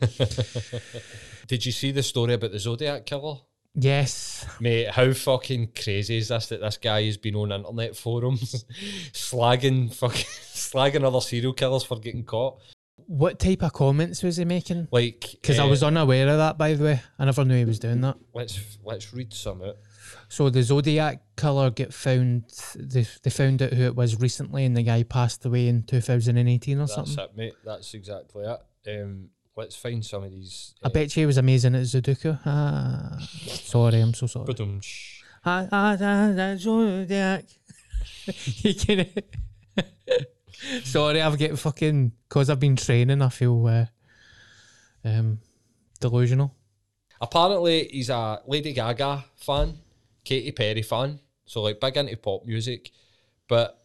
Did 1.46 1.64
you 1.64 1.70
see 1.70 1.92
the 1.92 2.02
story 2.02 2.34
about 2.34 2.50
the 2.50 2.58
Zodiac 2.58 3.06
killer? 3.06 3.36
yes, 3.74 4.44
Mate, 4.58 4.90
how 4.90 5.12
fucking 5.12 5.70
crazy 5.80 6.16
is 6.16 6.28
this 6.28 6.48
that 6.48 6.60
this 6.60 6.76
guy 6.76 7.04
has 7.04 7.16
been 7.16 7.36
on 7.36 7.52
internet 7.52 7.96
forums 7.96 8.64
slagging 9.12 9.94
fucking 9.94 10.26
slagging 10.52 11.04
other 11.04 11.20
serial 11.20 11.52
killers 11.52 11.84
for 11.84 12.00
getting 12.00 12.24
caught? 12.24 12.58
what 13.06 13.38
type 13.38 13.62
of 13.62 13.72
comments 13.72 14.22
was 14.22 14.38
he 14.38 14.44
making? 14.44 14.88
Like 14.90 15.26
Because 15.40 15.58
I 15.58 15.66
eh, 15.66 15.70
was 15.70 15.82
unaware 15.82 16.28
of 16.28 16.38
that, 16.38 16.58
by 16.58 16.74
the 16.74 16.84
way. 16.84 17.00
I 17.18 17.24
never 17.24 17.44
knew 17.44 17.56
he 17.56 17.64
was 17.64 17.78
doing 17.78 18.00
that. 18.00 18.16
let's 18.34 18.58
let's 18.84 19.14
read 19.14 19.32
some 19.32 19.62
out. 19.62 19.76
So 20.28 20.50
the 20.50 20.62
Zodiac 20.62 21.22
killer 21.36 21.70
get 21.70 21.92
found. 21.92 22.44
They, 22.76 23.06
they 23.22 23.30
found 23.30 23.62
out 23.62 23.72
who 23.72 23.84
it 23.84 23.96
was 23.96 24.20
recently, 24.20 24.64
and 24.64 24.76
the 24.76 24.82
guy 24.82 25.02
passed 25.02 25.44
away 25.44 25.68
in 25.68 25.82
2018 25.84 26.76
or 26.76 26.80
That's 26.80 26.94
something. 26.94 27.16
That's 27.16 27.30
it, 27.30 27.36
mate. 27.36 27.54
That's 27.64 27.94
exactly 27.94 28.44
it. 28.44 28.60
Um, 29.02 29.28
let's 29.56 29.76
find 29.76 30.04
some 30.04 30.24
of 30.24 30.30
these. 30.30 30.74
I 30.82 30.88
bet 30.88 31.16
you 31.16 31.22
he 31.22 31.26
was 31.26 31.38
amazing 31.38 31.74
at 31.74 31.82
Sudoku. 31.82 32.38
Ah, 32.44 33.18
sorry, 33.46 34.00
I'm 34.00 34.14
so 34.14 34.26
sorry. 34.26 34.54
Ah, 35.44 35.66
ah, 35.72 35.96
ah, 36.00 36.32
ah, 36.38 36.56
Zodiac. 36.56 37.44
you 38.56 38.74
can. 38.74 39.06
sorry, 40.84 41.20
I've 41.20 41.38
get 41.38 41.58
fucking 41.58 42.12
because 42.28 42.50
I've 42.50 42.60
been 42.60 42.76
training. 42.76 43.22
I 43.22 43.28
feel 43.28 43.66
uh, 43.66 43.86
um 45.04 45.38
delusional. 46.00 46.54
Apparently, 47.20 47.88
he's 47.90 48.10
a 48.10 48.42
Lady 48.46 48.72
Gaga 48.72 49.24
fan, 49.36 49.78
Katy 50.24 50.52
Perry 50.52 50.82
fan, 50.82 51.20
so 51.44 51.62
like 51.62 51.80
big 51.80 51.96
into 51.96 52.16
pop 52.16 52.44
music. 52.44 52.90
But 53.48 53.84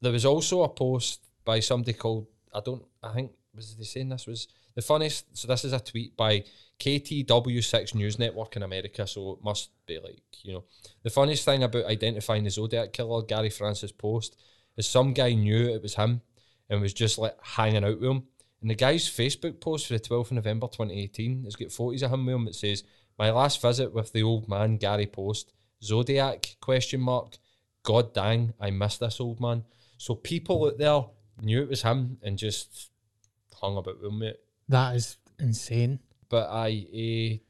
there 0.00 0.12
was 0.12 0.24
also 0.24 0.62
a 0.62 0.68
post 0.68 1.20
by 1.44 1.60
somebody 1.60 1.92
called 1.92 2.26
I 2.52 2.60
don't 2.60 2.84
I 3.02 3.12
think 3.12 3.32
was 3.54 3.76
they 3.76 3.84
saying 3.84 4.08
this 4.08 4.26
was 4.26 4.48
The 4.74 4.82
funniest, 4.82 5.36
so 5.36 5.46
this 5.46 5.64
is 5.64 5.72
a 5.72 5.78
tweet 5.78 6.16
by 6.16 6.44
KTW6 6.80 7.94
News 7.94 8.18
Network 8.18 8.56
in 8.56 8.64
America, 8.64 9.06
so 9.06 9.32
it 9.32 9.44
must 9.44 9.70
be 9.86 10.00
like, 10.00 10.22
you 10.42 10.52
know. 10.52 10.64
The 11.04 11.10
funniest 11.10 11.44
thing 11.44 11.62
about 11.62 11.84
identifying 11.84 12.42
the 12.42 12.50
Zodiac 12.50 12.92
Killer, 12.92 13.22
Gary 13.22 13.50
Francis 13.50 13.92
Poste, 13.92 14.36
is 14.76 14.88
some 14.88 15.12
guy 15.12 15.34
knew 15.34 15.68
it 15.68 15.82
was 15.82 15.94
him 15.94 16.22
and 16.68 16.80
was 16.80 16.92
just 16.92 17.18
like 17.18 17.36
hanging 17.40 17.84
out 17.84 18.00
with 18.00 18.10
him. 18.10 18.24
And 18.60 18.70
the 18.70 18.74
guy's 18.74 19.08
Facebook 19.08 19.60
post 19.60 19.86
for 19.86 19.92
the 19.92 20.00
12th 20.00 20.26
of 20.26 20.32
November 20.32 20.66
2018 20.66 21.44
has 21.44 21.54
got 21.54 21.70
photos 21.70 22.02
of 22.02 22.12
him 22.12 22.26
with 22.26 22.34
him 22.34 22.44
that 22.46 22.54
says, 22.56 22.82
My 23.18 23.30
last 23.30 23.60
visit 23.62 23.92
with 23.92 24.12
the 24.12 24.22
old 24.22 24.48
man, 24.48 24.76
Gary 24.76 25.06
Poste, 25.06 25.52
Zodiac, 25.82 26.56
question 26.60 27.00
mark, 27.00 27.38
God 27.82 28.12
dang, 28.14 28.54
I 28.60 28.70
miss 28.70 28.98
this 28.98 29.20
old 29.20 29.40
man. 29.40 29.64
So 29.98 30.14
people 30.14 30.66
out 30.66 30.78
there 30.78 31.02
knew 31.42 31.62
it 31.62 31.68
was 31.68 31.82
him 31.82 32.18
and 32.22 32.38
just 32.38 32.90
hung 33.54 33.76
about 33.76 34.00
with 34.00 34.10
him. 34.12 34.32
That 34.68 34.96
is 34.96 35.16
insane. 35.38 36.00
But 36.28 36.48
I, 36.50 36.70
he, 36.70 37.42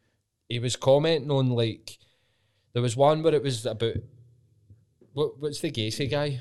he 0.49 0.59
was 0.59 0.77
commenting 0.77 1.31
on 1.31 1.51
like, 1.51 1.99
there 2.73 2.83
was 2.83 2.97
one 2.97 3.23
where 3.23 3.35
it 3.35 3.43
was 3.43 3.65
about, 3.65 3.95
what, 5.13 5.41
what's 5.41 5.61
the 5.61 5.71
Gacy 5.71 6.11
guy? 6.11 6.41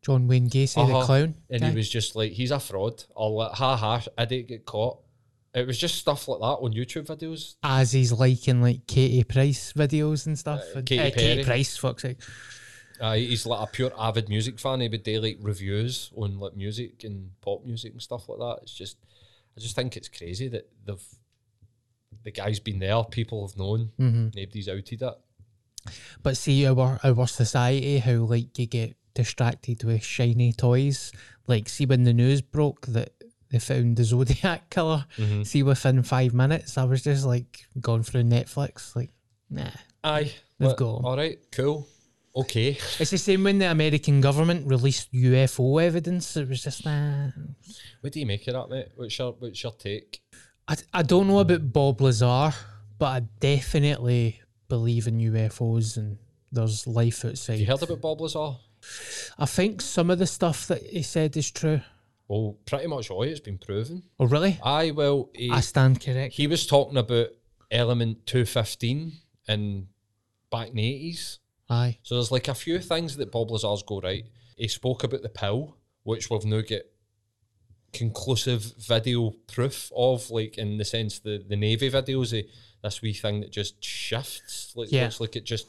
John 0.00 0.28
Wayne 0.28 0.48
Gacy, 0.48 0.78
Uh-huh. 0.78 1.00
the 1.00 1.04
clown. 1.06 1.34
And 1.50 1.60
guy. 1.60 1.70
he 1.70 1.76
was 1.76 1.88
just 1.88 2.14
like, 2.14 2.32
he's 2.32 2.50
a 2.50 2.60
fraud. 2.60 3.04
Or 3.14 3.30
like, 3.30 3.52
ha 3.52 3.76
ha, 3.76 4.02
I 4.16 4.24
didn't 4.24 4.48
get 4.48 4.64
caught. 4.64 5.00
It 5.54 5.66
was 5.66 5.78
just 5.78 5.96
stuff 5.96 6.26
like 6.26 6.40
that 6.40 6.64
on 6.64 6.72
YouTube 6.72 7.06
videos. 7.06 7.54
as 7.62 7.92
he's 7.92 8.12
liking 8.12 8.60
like 8.60 8.86
Katie 8.86 9.22
Price 9.22 9.72
videos 9.72 10.26
and 10.26 10.36
stuff. 10.38 10.62
Uh, 10.74 10.82
Katy 10.82 10.98
uh, 10.98 11.10
Katie 11.14 11.44
Price, 11.44 11.76
fuck's 11.76 12.02
sake. 12.02 12.18
Uh, 13.00 13.14
he's 13.14 13.46
like 13.46 13.68
a 13.68 13.70
pure 13.70 13.92
avid 13.98 14.28
music 14.28 14.58
fan. 14.58 14.80
He 14.80 14.88
would 14.88 15.02
do 15.02 15.20
like 15.20 15.38
reviews 15.40 16.10
on 16.16 16.38
like 16.40 16.56
music 16.56 17.04
and 17.04 17.30
pop 17.40 17.64
music 17.64 17.92
and 17.92 18.02
stuff 18.02 18.28
like 18.28 18.38
that. 18.38 18.58
It's 18.62 18.74
just, 18.74 18.96
I 19.56 19.60
just 19.60 19.76
think 19.76 19.96
it's 19.96 20.08
crazy 20.08 20.48
that 20.48 20.68
they've, 20.84 21.04
the 22.24 22.30
guy's 22.30 22.60
been 22.60 22.78
there. 22.80 23.02
People 23.04 23.46
have 23.46 23.56
known. 23.56 23.90
Mm-hmm. 23.98 24.28
Nobody's 24.34 24.68
outed 24.68 25.02
it. 25.02 25.14
But 26.22 26.36
see 26.36 26.66
our 26.66 26.98
our 27.04 27.26
society, 27.28 27.98
how 27.98 28.14
like 28.14 28.58
you 28.58 28.66
get 28.66 28.96
distracted 29.14 29.84
with 29.84 30.02
shiny 30.02 30.52
toys. 30.52 31.12
Like 31.46 31.68
see 31.68 31.86
when 31.86 32.04
the 32.04 32.12
news 32.14 32.40
broke 32.40 32.86
that 32.86 33.12
they 33.54 33.60
found 33.60 33.96
the 33.96 34.04
Zodiac 34.04 34.68
killer. 34.74 35.04
Mm-hmm. 35.16 35.42
See 35.44 35.62
within 35.62 36.02
five 36.02 36.34
minutes, 36.34 36.76
I 36.76 36.84
was 36.84 37.02
just 37.04 37.24
like 37.24 37.66
gone 37.80 38.02
through 38.02 38.24
Netflix. 38.24 38.94
Like, 38.96 39.10
nah. 39.48 39.70
Aye, 40.02 40.32
They've 40.58 40.76
got 40.76 40.98
'em. 40.98 41.04
all 41.06 41.16
right, 41.16 41.38
cool, 41.52 41.86
okay. 42.36 42.72
It's 42.98 43.10
the 43.10 43.18
same 43.18 43.44
when 43.44 43.58
the 43.58 43.70
American 43.70 44.20
government 44.20 44.66
released 44.66 45.12
UFO 45.12 45.82
evidence. 45.82 46.36
It 46.36 46.48
was 46.48 46.62
just 46.62 46.84
nah. 46.84 47.28
What 48.00 48.12
do 48.12 48.20
you 48.20 48.26
make 48.26 48.46
of 48.48 48.54
that, 48.54 48.68
mate? 48.70 48.88
What's 48.96 49.18
your 49.18 49.32
what's 49.38 49.62
your 49.62 49.72
take? 49.72 50.20
I, 50.68 50.76
I 50.92 51.02
don't 51.02 51.28
know 51.28 51.38
about 51.40 51.72
Bob 51.72 52.00
Lazar, 52.00 52.52
but 52.98 53.06
I 53.06 53.20
definitely 53.40 54.40
believe 54.68 55.06
in 55.06 55.18
UFOs 55.18 55.96
and 55.96 56.18
there's 56.52 56.86
life 56.86 57.24
outside. 57.24 57.52
Have 57.54 57.60
you 57.60 57.66
heard 57.66 57.82
about 57.82 58.00
Bob 58.00 58.20
Lazar? 58.20 58.56
I 59.38 59.46
think 59.46 59.80
some 59.80 60.10
of 60.10 60.18
the 60.18 60.26
stuff 60.26 60.66
that 60.68 60.82
he 60.82 61.02
said 61.02 61.36
is 61.36 61.50
true. 61.50 61.80
Well, 62.28 62.56
pretty 62.66 62.86
much 62.86 63.10
all 63.10 63.22
it's 63.22 63.40
been 63.40 63.58
proven. 63.58 64.02
Oh, 64.18 64.26
really? 64.26 64.58
Aye, 64.64 64.92
well, 64.92 65.30
he, 65.34 65.50
I 65.50 65.60
stand 65.60 66.00
correct. 66.00 66.34
he 66.34 66.46
was 66.46 66.66
talking 66.66 66.96
about 66.96 67.28
element 67.70 68.26
215 68.26 69.12
in 69.48 69.88
back 70.50 70.68
in 70.68 70.76
the 70.76 70.82
80s. 71.12 71.38
Aye. 71.68 71.98
So 72.02 72.14
there's 72.14 72.32
like 72.32 72.48
a 72.48 72.54
few 72.54 72.78
things 72.78 73.16
that 73.16 73.30
Bob 73.32 73.50
Lazar's 73.50 73.82
go 73.86 74.00
right. 74.00 74.24
He 74.56 74.68
spoke 74.68 75.04
about 75.04 75.22
the 75.22 75.28
pill, 75.28 75.76
which 76.04 76.30
we've 76.30 76.44
now 76.44 76.60
get 76.62 76.90
conclusive 77.92 78.72
video 78.78 79.30
proof 79.46 79.90
of, 79.96 80.30
like 80.30 80.58
in 80.58 80.78
the 80.78 80.84
sense 80.84 81.18
the 81.20 81.44
the 81.48 81.56
Navy 81.56 81.90
videos, 81.90 82.36
eh, 82.38 82.42
this 82.82 83.00
wee 83.02 83.12
thing 83.12 83.40
that 83.40 83.52
just 83.52 83.82
shifts, 83.84 84.72
like 84.74 84.90
Yeah. 84.90 85.04
looks 85.04 85.20
like 85.20 85.36
it 85.36 85.44
just 85.44 85.68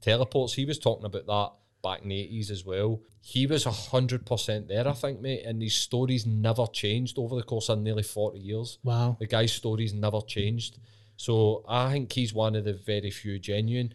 teleports. 0.00 0.54
He 0.54 0.64
was 0.64 0.78
talking 0.78 1.06
about 1.06 1.26
that 1.26 1.50
back 1.82 2.02
in 2.02 2.08
the 2.08 2.20
eighties 2.20 2.50
as 2.50 2.64
well. 2.64 3.00
He 3.20 3.46
was 3.46 3.64
hundred 3.64 4.24
percent 4.26 4.68
there, 4.68 4.86
I 4.88 4.92
think, 4.92 5.20
mate. 5.20 5.44
And 5.44 5.62
his 5.62 5.74
stories 5.74 6.26
never 6.26 6.66
changed 6.66 7.18
over 7.18 7.36
the 7.36 7.42
course 7.42 7.68
of 7.68 7.80
nearly 7.80 8.02
forty 8.02 8.38
years. 8.38 8.78
Wow. 8.82 9.16
The 9.20 9.26
guy's 9.26 9.52
stories 9.52 9.92
never 9.92 10.20
changed. 10.20 10.78
So 11.16 11.64
I 11.68 11.92
think 11.92 12.12
he's 12.12 12.32
one 12.32 12.56
of 12.56 12.64
the 12.64 12.72
very 12.74 13.10
few 13.10 13.38
genuine. 13.38 13.94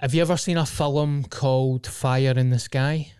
Have 0.00 0.12
you 0.14 0.20
ever 0.20 0.36
seen 0.36 0.58
a 0.58 0.66
film 0.66 1.24
called 1.24 1.86
Fire 1.86 2.34
in 2.36 2.50
the 2.50 2.58
Sky? 2.58 3.12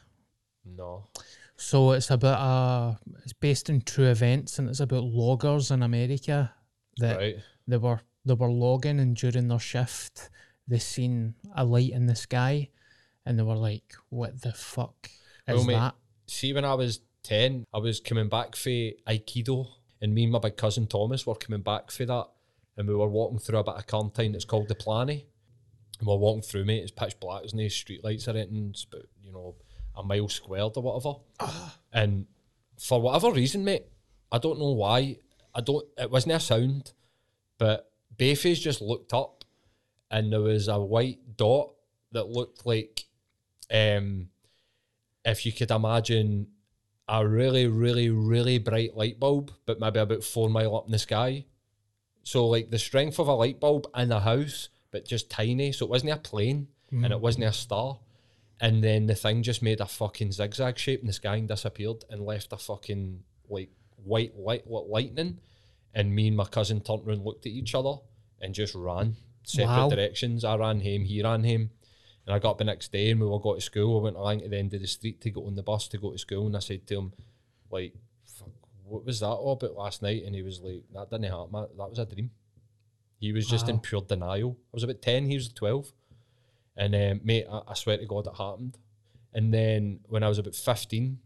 No. 0.65 1.09
So 1.57 1.93
it's 1.93 2.11
about 2.11 2.39
a. 2.41 2.99
It's 3.23 3.33
based 3.33 3.71
in 3.71 3.81
true 3.81 4.07
events, 4.09 4.59
and 4.59 4.69
it's 4.69 4.81
about 4.81 5.05
loggers 5.05 5.71
in 5.71 5.83
America 5.83 6.53
that 6.99 7.17
Right. 7.17 7.37
they 7.67 7.79
were 7.79 8.01
they 8.27 8.35
were 8.35 8.51
logging, 8.51 9.01
and 9.01 9.17
during 9.17 9.49
their 9.49 9.59
shift, 9.59 10.29
they 10.69 10.79
seen 10.79 11.35
a 11.57 11.65
light 11.65 11.91
in 11.91 12.07
the 12.07 12.15
sky, 12.17 12.71
and 13.27 13.39
they 13.39 13.43
were 13.43 13.57
like, 13.57 13.95
"What 14.09 14.43
the 14.43 14.53
fuck 14.53 15.11
is 15.47 15.57
Well, 15.57 15.65
mate, 15.65 15.75
that?" 15.75 15.95
see 16.27 16.53
when 16.53 16.65
I 16.65 16.75
was 16.75 17.01
10, 17.25 17.67
I 17.73 17.79
was 17.79 18.01
coming 18.01 18.29
back 18.29 18.57
for 18.57 18.69
Aikido 18.69 19.69
and 20.01 20.15
me 20.15 20.25
and 20.25 20.33
my 20.33 20.39
big 20.39 20.57
cousin 20.57 20.87
Thomas 20.87 21.27
were 21.27 21.35
coming 21.35 21.63
back 21.63 21.91
for 21.91 22.05
that 22.05 22.29
and 22.77 22.89
we 22.89 22.95
were 22.95 23.09
walking 23.09 23.39
through 23.39 23.59
a 23.59 23.65
bit 23.65 23.75
of 23.75 23.87
quarantine 23.87 24.33
that's 24.33 24.45
called 24.45 24.69
the 24.69 24.75
Planny. 24.75 25.25
And 25.99 26.09
we're 26.09 26.17
walking 26.17 26.43
through, 26.43 26.65
mate, 26.65 26.83
it's 26.83 26.91
pitch 26.91 27.19
black, 27.21 27.43
there's 27.43 27.55
no 27.55 27.69
street 27.69 28.03
lights 28.03 28.27
or 28.27 28.33
anything, 28.33 28.71
it's 28.71 28.85
about, 28.85 29.07
you 29.23 29.33
know, 29.33 29.55
a 29.97 30.03
mile 30.03 30.29
squared 30.29 30.73
or 30.77 30.83
whatever. 30.83 31.21
Ah. 31.41 31.79
And 31.93 32.27
for 32.79 33.01
whatever 33.01 33.33
reason, 33.33 33.65
mate, 33.65 33.87
I 34.33 34.39
don't 34.39 34.59
know 34.59 34.73
why, 34.73 35.19
I 35.55 35.61
don't, 35.61 35.87
it 35.97 36.11
wasn't 36.11 36.35
a 36.35 36.41
sound, 36.41 36.93
but 37.59 37.91
Bayface 38.17 38.61
just 38.61 38.81
looked 38.81 39.15
up 39.15 39.45
and 40.11 40.33
there 40.33 40.41
was 40.41 40.67
a 40.67 40.81
white 40.81 41.37
dot 41.37 41.71
that 42.11 42.29
looked 42.29 42.67
like 42.67 43.04
um 43.73 44.29
if 45.25 45.47
you 45.47 45.53
could 45.53 45.71
imagine 45.71 46.49
a 47.09 47.27
really, 47.27 47.67
really, 47.67 48.11
really 48.11 48.59
bright 48.59 48.97
light 48.97 49.19
bulb, 49.21 49.51
but 49.67 49.81
maybe 49.81 49.99
about 49.99 50.25
four 50.25 50.49
mile 50.51 50.77
up 50.77 50.87
in 50.87 50.93
the 50.93 50.99
sky. 50.99 51.45
So 52.23 52.47
like 52.47 52.71
the 52.71 52.79
strength 52.79 53.19
of 53.19 53.29
a 53.29 53.35
light 53.35 53.61
bulb 53.61 53.87
in 53.97 54.11
a 54.13 54.21
house, 54.21 54.69
but 54.91 55.07
just 55.07 55.31
tiny. 55.31 55.73
So 55.73 55.85
it 55.87 55.91
wasn't 55.91 56.13
a 56.13 56.17
plane 56.17 56.69
and 56.91 57.13
it 57.13 57.21
wasn't 57.21 57.45
a 57.45 57.53
star. 57.53 57.99
And 58.61 58.85
then 58.85 59.07
the 59.07 59.15
thing 59.15 59.43
just 59.43 59.63
made 59.63 59.81
a 59.81 59.87
fucking 59.87 60.33
zigzag 60.33 60.79
shape 60.79 61.01
in 61.01 61.07
the 61.07 61.13
sky 61.13 61.37
and 61.37 61.49
disappeared 61.49 62.05
and 62.09 62.25
left 62.25 62.53
a 62.53 62.57
fucking 62.57 63.25
like 63.51 63.71
white 63.97 64.37
light 64.39 64.67
like 64.67 64.85
lightning. 64.89 65.39
And 65.93 66.15
me 66.15 66.29
and 66.29 66.37
my 66.37 66.45
cousin 66.45 66.81
turned 66.81 67.07
around, 67.07 67.25
looked 67.25 67.47
at 67.47 67.53
each 67.53 67.75
other, 67.75 67.97
and 68.41 68.55
just 68.55 68.75
ran 68.75 69.17
separate 69.43 69.75
Wow. 69.83 69.89
directions. 69.91 70.45
I 70.45 70.57
ran 70.57 70.81
him, 70.81 71.05
he 71.05 71.23
ran 71.23 71.45
home. 71.45 71.71
And 72.27 72.35
I 72.35 72.39
got 72.39 72.53
up 72.53 72.59
the 72.59 72.65
next 72.65 72.91
day 72.93 73.11
and 73.11 73.21
we 73.21 73.27
all 73.27 73.39
got 73.39 73.57
to 73.57 73.61
school. 73.61 74.01
I 74.01 74.05
went 74.05 74.17
along 74.17 74.41
to 74.41 74.49
the 74.49 74.59
end 74.59 74.73
of 74.75 74.81
the 74.81 74.87
street 74.87 75.21
to 75.23 75.31
go 75.31 75.47
on 75.47 75.57
the 75.57 75.63
bus 75.63 75.89
to 75.89 75.99
go 75.99 76.13
to 76.13 76.19
school. 76.19 76.47
And 76.47 76.57
I 76.57 76.61
said 76.61 76.87
to 76.87 76.99
him, 76.99 77.13
like, 77.71 77.95
Fuck, 78.25 78.49
what 78.85 79.05
was 79.05 79.21
that 79.21 79.29
all 79.29 79.53
about 79.53 79.77
last 79.77 80.03
night? 80.03 80.23
And 80.25 80.35
he 80.35 80.43
was 80.43 80.61
like, 80.61 80.83
that 80.93 81.11
didn't 81.11 81.31
happen. 81.31 81.53
That, 81.53 81.91
was 81.91 81.99
a 81.99 82.07
dream. 82.07 82.31
He 83.21 83.33
was 83.33 83.47
just 83.47 83.69
in 83.69 83.79
pure 83.81 84.03
denial. 84.03 84.57
I 84.67 84.71
was 84.73 84.83
about 84.83 85.03
10, 85.03 85.29
he 85.29 85.35
was 85.35 85.49
12. 85.49 85.93
And 86.77 86.95
um, 86.95 87.21
mate, 87.25 87.47
I, 87.51 87.61
I 87.69 87.75
swear 87.75 87.99
to 87.99 88.07
God 88.07 88.27
it 88.27 88.37
happened. 88.37 88.79
And 89.33 89.53
then 89.53 90.01
when 90.07 90.23
I 90.23 90.29
was 90.29 90.39
about 90.39 90.55
15, 90.55 91.19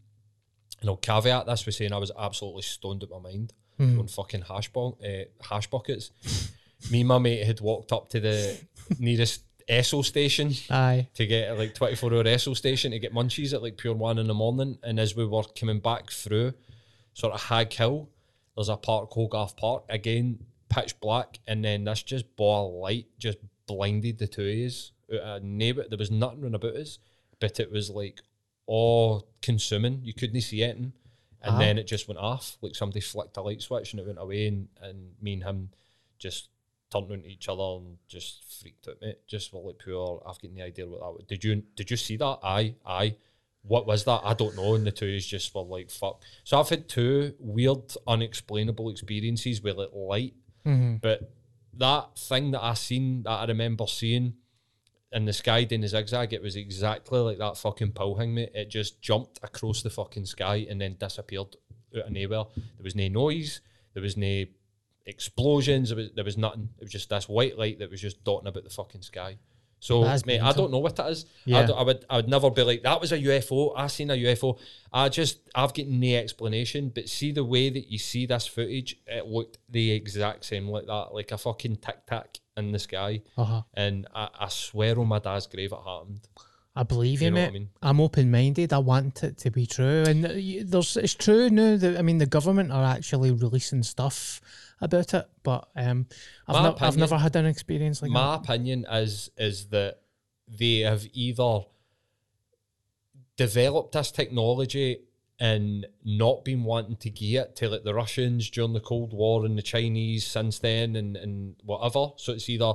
and 0.81 0.89
I'll 0.89 0.97
caveat 0.97 1.45
this 1.45 1.65
with 1.65 1.75
saying 1.75 1.93
I 1.93 1.97
was 1.97 2.11
absolutely 2.17 2.61
stoned 2.61 3.03
at 3.03 3.09
my 3.09 3.19
mind 3.19 3.53
on 3.99 4.07
fucking 4.07 4.43
hash, 4.43 4.69
bo- 4.71 4.97
uh, 5.03 5.25
hash 5.43 5.67
buckets. 5.67 6.11
Me 6.91 7.01
and 7.01 7.09
my 7.09 7.17
mate 7.17 7.45
had 7.45 7.59
walked 7.59 7.91
up 7.91 8.09
to 8.09 8.21
the 8.21 8.57
nearest 8.99 9.43
Esso 9.69 10.03
station 10.03 10.53
Aye. 10.69 11.07
to 11.13 11.25
get 11.27 11.57
like 11.57 11.75
24 11.75 12.13
hour 12.13 12.23
Esso 12.23 12.55
station 12.57 12.91
to 12.91 12.99
get 12.99 13.13
munchies 13.13 13.53
at 13.53 13.61
like 13.61 13.77
pure 13.77 13.93
one 13.93 14.17
in 14.17 14.27
the 14.27 14.33
morning. 14.33 14.77
And 14.83 14.99
as 14.99 15.15
we 15.15 15.25
were 15.25 15.43
coming 15.43 15.79
back 15.79 16.09
through 16.11 16.53
sort 17.13 17.33
of 17.33 17.41
Haghill, 17.41 18.07
there's 18.55 18.69
a 18.69 18.77
park, 18.77 19.11
Hogarth 19.11 19.55
Park, 19.57 19.83
again, 19.89 20.39
pitch 20.69 20.99
black. 20.99 21.39
And 21.47 21.63
then 21.63 21.83
this 21.83 22.01
just 22.03 22.35
ball 22.35 22.81
light 22.81 23.05
just 23.19 23.37
blinded 23.67 24.17
the 24.17 24.27
two 24.27 24.41
of 24.47 24.67
us. 24.67 24.91
Neighbour, 25.43 25.85
there 25.87 25.97
was 25.97 26.11
nothing 26.11 26.41
round 26.41 26.55
about 26.55 26.75
us, 26.75 26.97
but 27.39 27.59
it 27.59 27.71
was 27.71 27.89
like 27.89 28.21
all 28.65 29.27
consuming. 29.41 30.01
You 30.03 30.13
couldn't 30.13 30.41
see 30.41 30.63
anything. 30.63 30.93
And 31.41 31.53
Wow. 31.53 31.59
then 31.59 31.77
it 31.77 31.87
just 31.87 32.07
went 32.07 32.19
off. 32.19 32.57
Like 32.61 32.75
somebody 32.75 32.99
flicked 33.01 33.37
a 33.37 33.41
light 33.41 33.61
switch 33.61 33.93
and 33.93 33.99
it 34.01 34.05
went 34.05 34.19
away. 34.19 34.47
And, 34.47 34.67
and 34.81 35.13
me 35.21 35.33
and 35.33 35.43
him 35.43 35.69
just 36.17 36.49
turned 36.91 37.11
on 37.11 37.21
to 37.21 37.27
each 37.29 37.47
other 37.49 37.63
and 37.63 37.97
just 38.07 38.43
freaked 38.61 38.87
out, 38.87 38.95
mate. 39.01 39.19
Just 39.27 39.53
were 39.53 39.61
like 39.61 39.79
pure. 39.79 40.21
I've 40.27 40.39
got 40.41 40.51
no 40.51 40.63
idea 40.63 40.87
what 40.87 40.99
that 41.01 41.11
was. 41.13 41.25
Did 41.27 41.43
you 41.43 41.63
did 41.75 41.91
you 41.91 41.97
see 41.97 42.17
that? 42.17 42.39
Aye, 42.43 42.75
aye. 42.85 43.15
What 43.63 43.85
was 43.85 44.05
that? 44.05 44.21
I 44.23 44.33
don't 44.33 44.55
know. 44.55 44.75
And 44.75 44.85
the 44.87 44.91
two 44.91 45.05
is 45.05 45.25
just 45.27 45.53
were 45.53 45.61
like 45.61 45.89
fuck. 45.89 46.21
So 46.43 46.59
I've 46.59 46.69
had 46.69 46.87
two 46.87 47.33
weird, 47.39 47.93
unexplainable 48.07 48.89
experiences 48.89 49.61
with 49.61 49.77
like 49.77 49.89
light, 49.93 50.33
Mm-hmm. 50.65 50.97
but 50.97 51.31
that 51.77 52.17
thing 52.17 52.51
that 52.51 52.61
I 52.63 52.73
seen 52.73 53.23
that 53.23 53.31
I 53.31 53.45
remember 53.45 53.87
seeing 53.87 54.33
in 55.11 55.25
the 55.25 55.33
sky 55.33 55.63
doing 55.63 55.81
the 55.81 55.87
zigzag, 55.87 56.33
it 56.33 56.41
was 56.41 56.55
exactly 56.55 57.19
like 57.19 57.37
that 57.39 57.57
fucking 57.57 57.93
pill 57.93 58.15
thing, 58.15 58.33
mate. 58.35 58.51
It 58.53 58.69
just 58.69 59.01
jumped 59.01 59.39
across 59.41 59.81
the 59.81 59.89
fucking 59.89 60.25
sky 60.25 60.67
and 60.69 60.79
then 60.81 60.97
disappeared 60.99 61.55
out 61.97 62.05
of 62.07 62.11
nowhere. 62.11 62.43
There 62.55 62.83
was 62.83 62.95
no 62.95 63.07
noise. 63.07 63.61
There 63.93 64.03
was 64.03 64.17
no 64.17 64.43
explosions. 65.09 65.89
There 65.89 65.97
was, 65.97 66.09
there 66.15 66.23
was 66.25 66.37
nothing. 66.37 66.69
It 66.77 66.83
was 66.83 66.91
just 66.91 67.09
this 67.09 67.27
white 67.27 67.57
light 67.57 67.79
that 67.79 67.89
was 67.89 68.01
just 68.01 68.23
dotting 68.23 68.47
about 68.47 68.63
the 68.63 68.69
fucking 68.69 69.01
sky. 69.01 69.37
So, 69.81 70.03
That's 70.03 70.25
mate, 70.25 70.41
I 70.41 70.51
don't 70.51 70.71
know 70.71 70.79
what 70.79 70.97
that 70.97 71.09
is. 71.09 71.25
Yeah. 71.45 71.59
I, 71.59 71.65
don't- 71.65 71.77
I 71.79 71.83
would, 71.83 72.05
I 72.09 72.15
would 72.17 72.27
never 72.27 72.49
be 72.51 72.63
like 72.63 72.83
that 72.83 72.99
was 72.99 73.13
a 73.13 73.17
UFO. 73.17 73.71
I 73.77 73.87
seen 73.87 74.09
a 74.11 74.13
UFO. 74.13 74.59
I 74.91 75.07
just, 75.07 75.39
I've 75.55 75.73
got 75.73 75.87
no 75.87 76.15
explanation. 76.17 76.91
But 76.93 77.07
see 77.07 77.31
the 77.31 77.45
way 77.45 77.69
that 77.69 77.89
you 77.89 77.97
see 77.97 78.25
this 78.25 78.45
footage, 78.45 78.97
it 79.07 79.25
looked 79.25 79.57
the 79.69 79.91
exact 79.91 80.43
same 80.43 80.67
like 80.67 80.85
that, 80.87 81.13
like 81.13 81.31
a 81.31 81.37
fucking 81.37 81.77
tic 81.77 82.05
tac 82.05 82.39
in 82.57 82.73
the 82.73 82.79
sky. 82.79 83.21
Uh-huh. 83.37 83.61
And 83.73 84.05
I, 84.13 84.27
I 84.37 84.49
swear 84.49 84.99
on 84.99 85.07
my 85.07 85.19
dad's 85.19 85.47
grave 85.47 85.71
it 85.71 85.77
happened. 85.77 86.27
I 86.75 86.83
believe 86.83 87.21
you, 87.21 87.27
You 87.29 87.33
mate. 87.33 87.47
I 87.47 87.51
mean? 87.51 87.69
I'm 87.81 88.01
open 88.01 88.29
minded. 88.31 88.73
I 88.73 88.77
want 88.79 89.23
it 89.23 89.37
to 89.39 89.49
be 89.51 89.65
true, 89.65 90.03
and 90.07 90.25
uh, 90.25 90.29
there's 90.65 90.95
it's 90.95 91.15
true 91.15 91.49
now. 91.49 91.75
That 91.75 91.97
I 91.97 92.01
mean, 92.03 92.19
the 92.19 92.25
government 92.25 92.71
are 92.71 92.83
actually 92.85 93.31
releasing 93.31 93.83
stuff 93.83 94.39
about 94.81 95.13
it, 95.13 95.25
but 95.43 95.67
um, 95.75 96.07
I've, 96.47 96.55
My 96.55 96.63
no- 96.63 96.77
I've 96.79 96.97
never 96.97 97.17
had 97.17 97.35
an 97.35 97.45
experience 97.45 98.01
like 98.01 98.11
my 98.11 98.35
opinion 98.35 98.85
is 98.91 99.29
is 99.37 99.67
that 99.69 99.99
they 100.47 100.79
have 100.79 101.05
either 101.13 101.61
developed 103.37 103.93
this 103.93 104.11
technology 104.11 104.99
and 105.39 105.87
not 106.03 106.43
been 106.43 106.63
wanting 106.63 106.97
to 106.97 107.09
give 107.09 107.43
it 107.43 107.55
to 107.55 107.69
like 107.69 107.83
the 107.83 107.93
Russians 107.93 108.49
during 108.49 108.73
the 108.73 108.79
Cold 108.81 109.13
War 109.13 109.45
and 109.45 109.57
the 109.57 109.61
Chinese 109.61 110.27
since 110.27 110.59
then 110.59 110.95
and, 110.97 111.15
and 111.15 111.55
whatever. 111.63 112.09
So 112.17 112.33
it's 112.33 112.49
either 112.49 112.73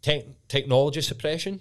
tech 0.00 0.24
technology 0.46 1.00
suppression, 1.00 1.60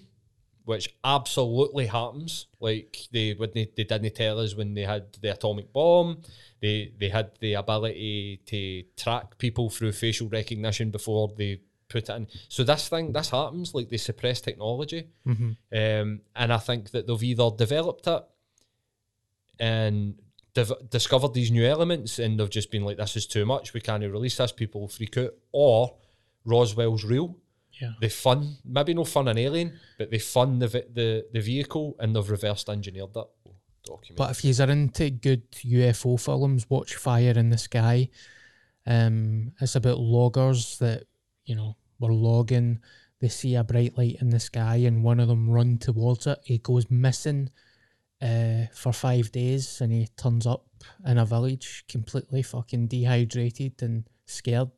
which 0.67 0.93
absolutely 1.01 1.85
happens. 1.85 2.47
Like 2.59 2.97
they 3.13 3.33
when 3.35 3.51
they, 3.55 3.71
they 3.77 3.85
didn't 3.85 4.15
tell 4.15 4.37
us 4.37 4.53
when 4.53 4.73
they 4.73 4.81
had 4.81 5.13
the 5.21 5.31
atomic 5.31 5.71
bomb, 5.71 6.23
they 6.61 6.91
they 6.99 7.07
had 7.07 7.31
the 7.39 7.53
ability 7.53 8.41
to 8.47 8.83
track 9.01 9.37
people 9.37 9.69
through 9.69 9.93
facial 9.93 10.27
recognition 10.27 10.91
before 10.91 11.33
they 11.37 11.61
put 11.87 12.09
it 12.09 12.13
in. 12.13 12.27
So 12.49 12.65
this 12.65 12.89
thing 12.89 13.13
this 13.13 13.29
happens, 13.29 13.73
like 13.73 13.87
they 13.87 13.95
suppress 13.95 14.41
technology. 14.41 15.07
that. 15.25 16.01
Um, 16.01 16.19
and 16.35 16.51
I 16.51 16.57
think 16.57 16.91
that 16.91 17.07
they've 17.07 17.23
either 17.23 17.49
developed 17.57 18.05
it 18.07 18.23
and 19.59 20.15
div- 20.53 20.89
discovered 20.89 21.33
these 21.33 21.49
new 21.49 21.63
elements 21.63 22.19
and 22.19 22.37
they've 22.37 22.49
just 22.49 22.71
been 22.71 22.83
like, 22.83 22.97
this 22.97 23.15
is 23.15 23.25
too 23.25 23.45
much, 23.45 23.73
we 23.73 23.79
can't 23.79 24.03
release 24.03 24.35
this, 24.35 24.51
people 24.51 24.81
will 24.81 24.89
freak 24.89 25.17
out. 25.17 25.33
Or 25.53 25.95
Roswell's 26.43 27.05
real. 27.05 27.37
Yeah. 27.81 27.91
They 28.01 28.09
fund, 28.09 28.57
maybe 28.65 28.93
no 28.93 29.03
fun 29.03 29.27
an 29.27 29.37
alien, 29.37 29.79
but 29.97 30.09
they 30.09 30.19
fund 30.19 30.61
the, 30.61 30.67
vi- 30.67 30.83
the, 30.91 31.25
the 31.31 31.41
vehicle 31.41 31.95
and 31.99 32.15
they've 32.15 32.29
reversed 32.29 32.69
engineered 32.69 33.13
that 33.13 33.27
Document. 33.87 34.17
But 34.17 34.31
if 34.31 34.43
you 34.43 34.53
are 34.63 34.69
into 34.69 35.09
good 35.09 35.49
UFO 35.51 36.19
films, 36.19 36.69
watch 36.69 36.95
Fire 36.95 37.33
in 37.35 37.49
the 37.49 37.57
Sky. 37.57 38.09
Um, 38.85 39.53
it's 39.59 39.75
about 39.75 39.99
loggers 39.99 40.77
that 40.79 41.05
you 41.45 41.55
know 41.55 41.75
were 41.99 42.13
logging. 42.13 42.79
They 43.19 43.29
see 43.29 43.55
a 43.55 43.63
bright 43.63 43.97
light 43.97 44.17
in 44.21 44.29
the 44.29 44.39
sky, 44.39 44.77
and 44.77 45.03
one 45.03 45.19
of 45.19 45.27
them 45.27 45.49
run 45.49 45.77
towards 45.77 46.27
it. 46.27 46.39
He 46.43 46.59
goes 46.59 46.89
missing 46.91 47.49
uh, 48.21 48.65
for 48.73 48.93
five 48.93 49.31
days, 49.31 49.81
and 49.81 49.91
he 49.91 50.07
turns 50.17 50.45
up 50.45 50.65
in 51.05 51.17
a 51.17 51.25
village 51.25 51.85
completely 51.89 52.43
fucking 52.43 52.87
dehydrated 52.87 53.81
and 53.81 54.03
scared. 54.25 54.71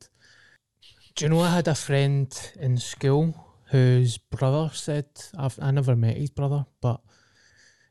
Do 1.20 1.26
you 1.26 1.30
know 1.32 1.40
I 1.40 1.50
had 1.50 1.68
a 1.68 1.74
friend 1.74 2.34
in 2.58 2.78
school 2.78 3.34
whose 3.66 4.16
brother 4.16 4.70
said 4.72 5.04
I've 5.36 5.58
I 5.60 5.70
never 5.70 5.94
met 5.94 6.16
his 6.16 6.30
brother, 6.30 6.64
but 6.80 7.02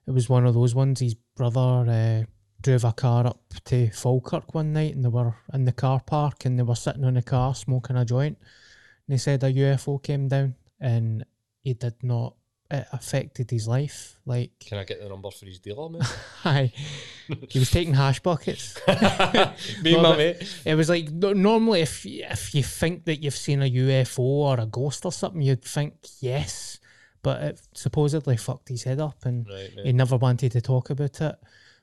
it 0.07 0.09
was 0.09 0.27
one 0.27 0.48
of 0.48 0.55
those 0.55 0.74
ones. 0.74 1.00
His 1.00 1.13
brother 1.13 1.86
uh, 1.88 2.24
drove 2.59 2.86
a 2.86 2.91
car 2.91 3.27
up 3.27 3.39
to 3.65 3.91
Falkirk 3.91 4.55
one 4.55 4.74
night 4.74 4.95
and 4.95 5.05
they 5.05 5.09
were 5.09 5.36
in 5.53 5.65
the 5.65 5.71
car 5.71 6.00
park 6.03 6.45
and 6.45 6.57
they 6.57 6.63
were 6.63 6.74
sitting 6.74 7.03
in 7.03 7.13
the 7.13 7.21
car 7.21 7.53
smoking 7.53 7.98
a 7.98 8.03
joint. 8.03 8.39
And 9.07 9.13
he 9.13 9.19
said 9.19 9.43
a 9.43 9.53
UFO 9.53 10.01
came 10.01 10.27
down 10.27 10.55
and 10.81 11.24
he 11.62 11.75
did 11.75 12.01
not, 12.01 12.33
it 12.72 12.86
affected 12.92 13.50
his 13.50 13.68
life. 13.68 14.18
Like, 14.26 14.52
Can 14.60 14.78
I 14.78 14.84
get 14.84 15.02
the 15.02 15.10
number 15.10 15.32
for 15.32 15.46
his 15.46 15.60
dealer, 15.60 15.90
man? 15.90 16.02
hi, 16.42 16.72
he 17.50 17.60
was 17.60 17.72
taking 17.72 17.94
hash 17.96 18.20
buckets. 18.20 18.79
Me 18.88 19.94
No, 19.94 19.98
and 19.98 20.03
my 20.03 20.18
mate. 20.18 20.55
It 20.66 20.75
was 20.75 20.90
like 20.90 21.10
normally 21.12 21.82
if 21.82 22.05
if 22.05 22.53
you 22.53 22.64
think 22.64 23.05
that 23.05 23.24
you've 23.24 23.36
seen 23.36 23.62
a 23.64 23.70
UFO 23.70 24.20
or 24.20 24.60
a 24.60 24.66
ghost 24.66 25.05
or 25.05 25.12
something, 25.12 25.42
you'd 25.42 25.64
think 25.64 25.96
yes, 26.20 26.79
but 27.24 27.42
it 27.44 27.62
supposedly 27.74 28.38
fucked 28.38 28.70
his 28.70 28.84
head 28.84 29.00
up 29.00 29.25
and 29.25 29.48
Right, 29.48 29.72
he 29.84 29.92
never 29.94 30.18
wanted 30.18 30.51
to 30.53 30.62
talk 30.62 30.90
about 30.90 31.20
it. 31.22 31.36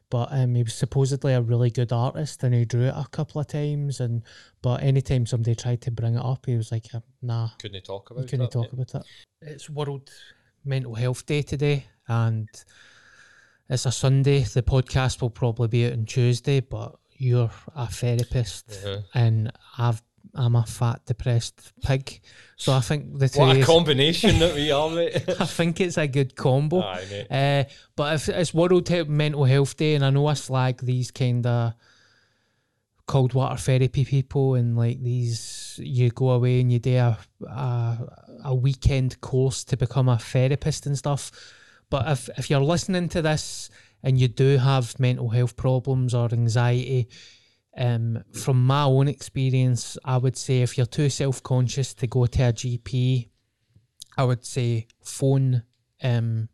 But 0.09 0.29
um, 0.31 0.55
he 0.55 0.62
was 0.62 0.72
supposedly 0.75 1.33
a 1.35 1.40
really 1.40 1.68
good 1.68 1.90
artist 1.92 2.44
and 2.44 2.55
he 2.55 2.64
drew 2.64 2.83
it 2.85 2.94
a 2.96 3.09
couple 3.11 3.40
of 3.40 3.49
times. 3.49 3.99
And 3.99 4.22
but 4.62 4.81
anytime 4.85 5.27
somebody 5.27 5.57
tried 5.57 5.83
to 5.83 5.90
bring 5.90 6.14
it 6.14 6.25
up, 6.25 6.46
he 6.46 6.57
was 6.57 6.70
like, 6.70 6.87
"Nah, 7.22 7.49
Couldn't 7.59 7.83
talk 7.85 8.11
he 8.11 8.14
about 8.14 8.29
couldn't 8.29 8.44
that, 8.44 8.53
talk 8.53 8.72
mate. 8.72 8.88
about 8.92 9.03
it." 9.03 9.07
It's 9.42 9.68
World 9.68 10.09
Mental 10.66 10.94
Health 10.94 11.24
Day 11.26 11.42
today, 11.42 11.87
and 12.09 12.48
it's 13.68 13.87
a 13.87 13.92
Sunday. 13.92 14.40
The 14.42 14.62
podcast 14.62 15.22
will 15.22 15.31
probably 15.31 15.68
be 15.68 15.87
out 15.87 15.92
on 15.92 16.05
Tuesday, 16.07 16.61
but 16.61 16.96
you're 17.16 17.50
a 17.74 17.87
therapist, 17.87 18.70
Uh-huh. 18.85 19.00
and 19.14 19.52
I've 19.79 20.02
I'm 20.38 20.55
a 20.55 20.66
fat 20.66 21.00
depressed 21.07 21.72
pig, 21.83 22.20
so 22.57 22.74
I 22.74 22.81
think 22.81 23.18
the 23.18 23.29
two. 23.29 23.40
What 23.40 23.57
a 23.57 23.64
combination 23.64 24.38
that 24.40 24.55
we 24.55 24.70
are, 24.70 24.90
mate. 24.96 25.14
I 25.40 25.46
think 25.46 25.81
it's 25.81 25.96
a 25.96 26.07
good 26.07 26.37
combo. 26.37 26.83
Aye. 26.83 27.26
Uh, 27.31 27.64
but 27.94 28.14
if 28.16 28.29
it's 28.29 28.52
World 28.52 28.87
He- 28.88 29.05
Mental 29.05 29.44
Health 29.44 29.76
Day, 29.79 29.94
and 29.94 30.05
I 30.05 30.11
know 30.11 30.26
I 30.26 30.35
slag 30.35 30.81
these 30.83 31.11
kind 31.11 31.46
of 31.46 31.72
cold 33.07 33.33
water 33.35 33.57
therapy 33.57 34.05
people, 34.05 34.55
and 34.57 34.76
like 34.76 35.02
these, 35.02 35.38
you 35.78 36.10
go 36.10 36.30
away 36.30 36.60
and 36.60 36.72
you 36.72 36.78
do 36.78 36.96
a, 36.96 37.18
a 37.48 37.98
a 38.44 38.54
weekend 38.54 39.20
course 39.20 39.64
to 39.64 39.76
become 39.76 40.08
a 40.08 40.18
therapist 40.18 40.86
and 40.86 40.96
stuff. 40.96 41.32
But 41.90 42.08
if 42.08 42.28
if 42.38 42.50
you're 42.50 42.60
listening 42.60 43.08
to 43.10 43.22
this 43.22 43.70
and 44.02 44.18
you 44.18 44.28
do 44.28 44.58
have 44.58 44.98
mental 45.00 45.30
health 45.30 45.56
problems 45.56 46.14
or 46.14 46.28
anxiety, 46.32 47.08
um, 47.76 48.24
from 48.32 48.64
my 48.66 48.84
own 48.84 49.08
experience, 49.08 49.98
I 50.04 50.16
would 50.16 50.36
say 50.36 50.62
if 50.62 50.76
you're 50.76 50.86
too 50.86 51.10
self 51.10 51.42
conscious 51.42 51.94
to 51.94 52.06
go 52.06 52.26
to 52.26 52.42
a 52.42 52.52
GP, 52.52 53.28
I 54.16 54.24
would 54.24 54.44
say 54.44 54.86
phone 55.02 55.62
um, 56.02 56.48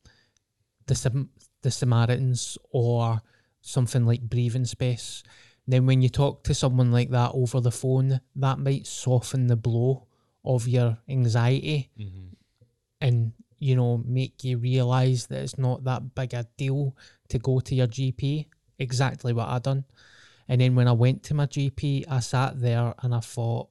the 0.86 1.28
the 1.62 1.70
Samaritans 1.70 2.58
or 2.70 3.22
something 3.60 4.04
like 4.04 4.22
breathing 4.22 4.64
space. 4.64 5.22
Then 5.66 5.86
when 5.86 6.02
you 6.02 6.08
talk 6.08 6.42
to 6.44 6.54
someone 6.54 6.90
like 6.90 7.10
that 7.10 7.32
over 7.34 7.60
the 7.60 7.70
phone, 7.70 8.20
that 8.36 8.58
might 8.58 8.86
soften 8.86 9.46
the 9.46 9.56
blow 9.56 10.06
of 10.44 10.66
your 10.66 10.98
anxiety 11.08 11.90
Mhm. 11.96 12.34
and 13.00 13.32
you 13.60 13.76
know 13.76 13.98
make 13.98 14.42
you 14.42 14.58
realize 14.58 15.28
that 15.28 15.40
it's 15.42 15.56
not 15.58 15.84
that 15.84 16.14
big 16.16 16.34
a 16.34 16.48
deal 16.56 16.96
to 17.28 17.38
go 17.38 17.60
to 17.60 17.74
your 17.74 17.86
GP. 17.86 18.48
Exactly 18.78 19.32
what 19.32 19.48
I 19.48 19.60
done. 19.60 19.84
And 20.48 20.60
then 20.60 20.74
when 20.74 20.88
I 20.88 20.92
went 20.92 21.22
to 21.24 21.34
my 21.34 21.46
GP, 21.46 22.04
I 22.08 22.18
sat 22.18 22.60
there 22.60 22.92
and 23.02 23.14
I 23.14 23.20
thought, 23.20 23.68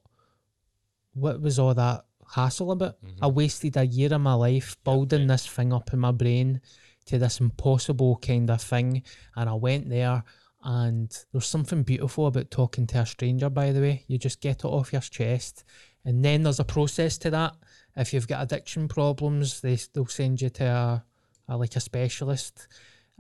what 1.14 1.42
was 1.42 1.60
all 1.60 1.74
that 1.74 2.06
hassle 2.36 2.72
about? 2.72 2.98
I 3.22 3.28
wasted 3.28 3.76
a 3.76 3.86
year 3.86 4.14
of 4.14 4.22
my 4.22 4.34
life 4.34 4.78
building 4.86 5.28
this 5.28 5.46
thing 5.46 5.74
up 5.74 5.92
in 5.92 6.00
my 6.00 6.12
brain 6.12 6.62
to 7.06 7.18
this 7.20 7.42
impossible 7.42 8.16
kind 8.18 8.50
of 8.50 8.62
thing. 8.62 9.04
And 9.36 9.50
I 9.50 9.54
went 9.56 9.90
there 9.90 10.24
and 10.64 11.16
there's 11.32 11.48
something 11.48 11.84
beautiful 11.84 12.28
about 12.28 12.52
talking 12.52 12.88
to 12.88 13.00
a 13.00 13.06
stranger, 13.06 13.50
by 13.50 13.72
the 13.72 13.82
way. 13.82 14.06
You 14.08 14.18
just 14.18 14.42
get 14.42 14.60
it 14.60 14.66
off 14.66 14.94
your 14.94 15.02
chest. 15.02 15.64
And 16.06 16.24
then 16.24 16.44
there's 16.44 16.60
a 16.60 16.66
process 16.66 17.18
to 17.20 17.30
that. 17.32 17.56
If 17.96 18.14
you've 18.14 18.28
got 18.28 18.44
addiction 18.44 18.88
problems, 18.88 19.62
they, 19.62 19.78
they'll 19.94 20.06
send 20.06 20.42
you 20.42 20.50
to 20.50 20.66
a, 20.66 21.04
a 21.48 21.58
like 21.58 21.76
a 21.76 21.80
specialist. 21.80 22.68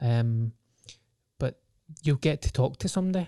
Um, 0.01 0.53
but 1.39 1.59
you'll 2.03 2.17
get 2.17 2.41
to 2.43 2.51
talk 2.51 2.77
to 2.77 2.87
somebody. 2.87 3.27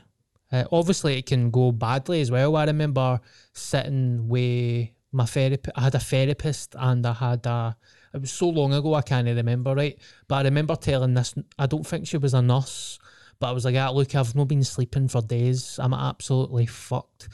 Uh, 0.51 0.65
obviously, 0.71 1.17
it 1.17 1.25
can 1.25 1.49
go 1.49 1.71
badly 1.71 2.21
as 2.21 2.29
well. 2.29 2.55
I 2.55 2.65
remember 2.65 3.19
sitting 3.53 4.27
with 4.27 4.89
my 5.11 5.25
therapist. 5.25 5.75
I 5.75 5.81
had 5.81 5.95
a 5.95 5.99
therapist 5.99 6.75
and 6.77 7.05
I 7.05 7.13
had 7.13 7.45
a. 7.45 7.75
It 8.13 8.21
was 8.21 8.31
so 8.31 8.49
long 8.49 8.73
ago, 8.73 8.93
I 8.93 9.01
can't 9.01 9.27
remember 9.27 9.73
right. 9.73 9.97
But 10.27 10.35
I 10.35 10.41
remember 10.43 10.75
telling 10.75 11.15
this. 11.15 11.33
I 11.57 11.65
don't 11.65 11.85
think 11.85 12.05
she 12.05 12.17
was 12.17 12.35
a 12.35 12.41
nurse, 12.43 12.99
but 13.39 13.47
I 13.47 13.51
was 13.51 13.65
like, 13.65 13.75
ah, 13.75 13.89
"Look, 13.91 14.15
I've 14.15 14.35
not 14.35 14.47
been 14.47 14.63
sleeping 14.63 15.07
for 15.07 15.21
days. 15.21 15.79
I'm 15.79 15.93
absolutely 15.93 16.65
fucked." 16.65 17.29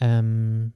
Um, 0.00 0.72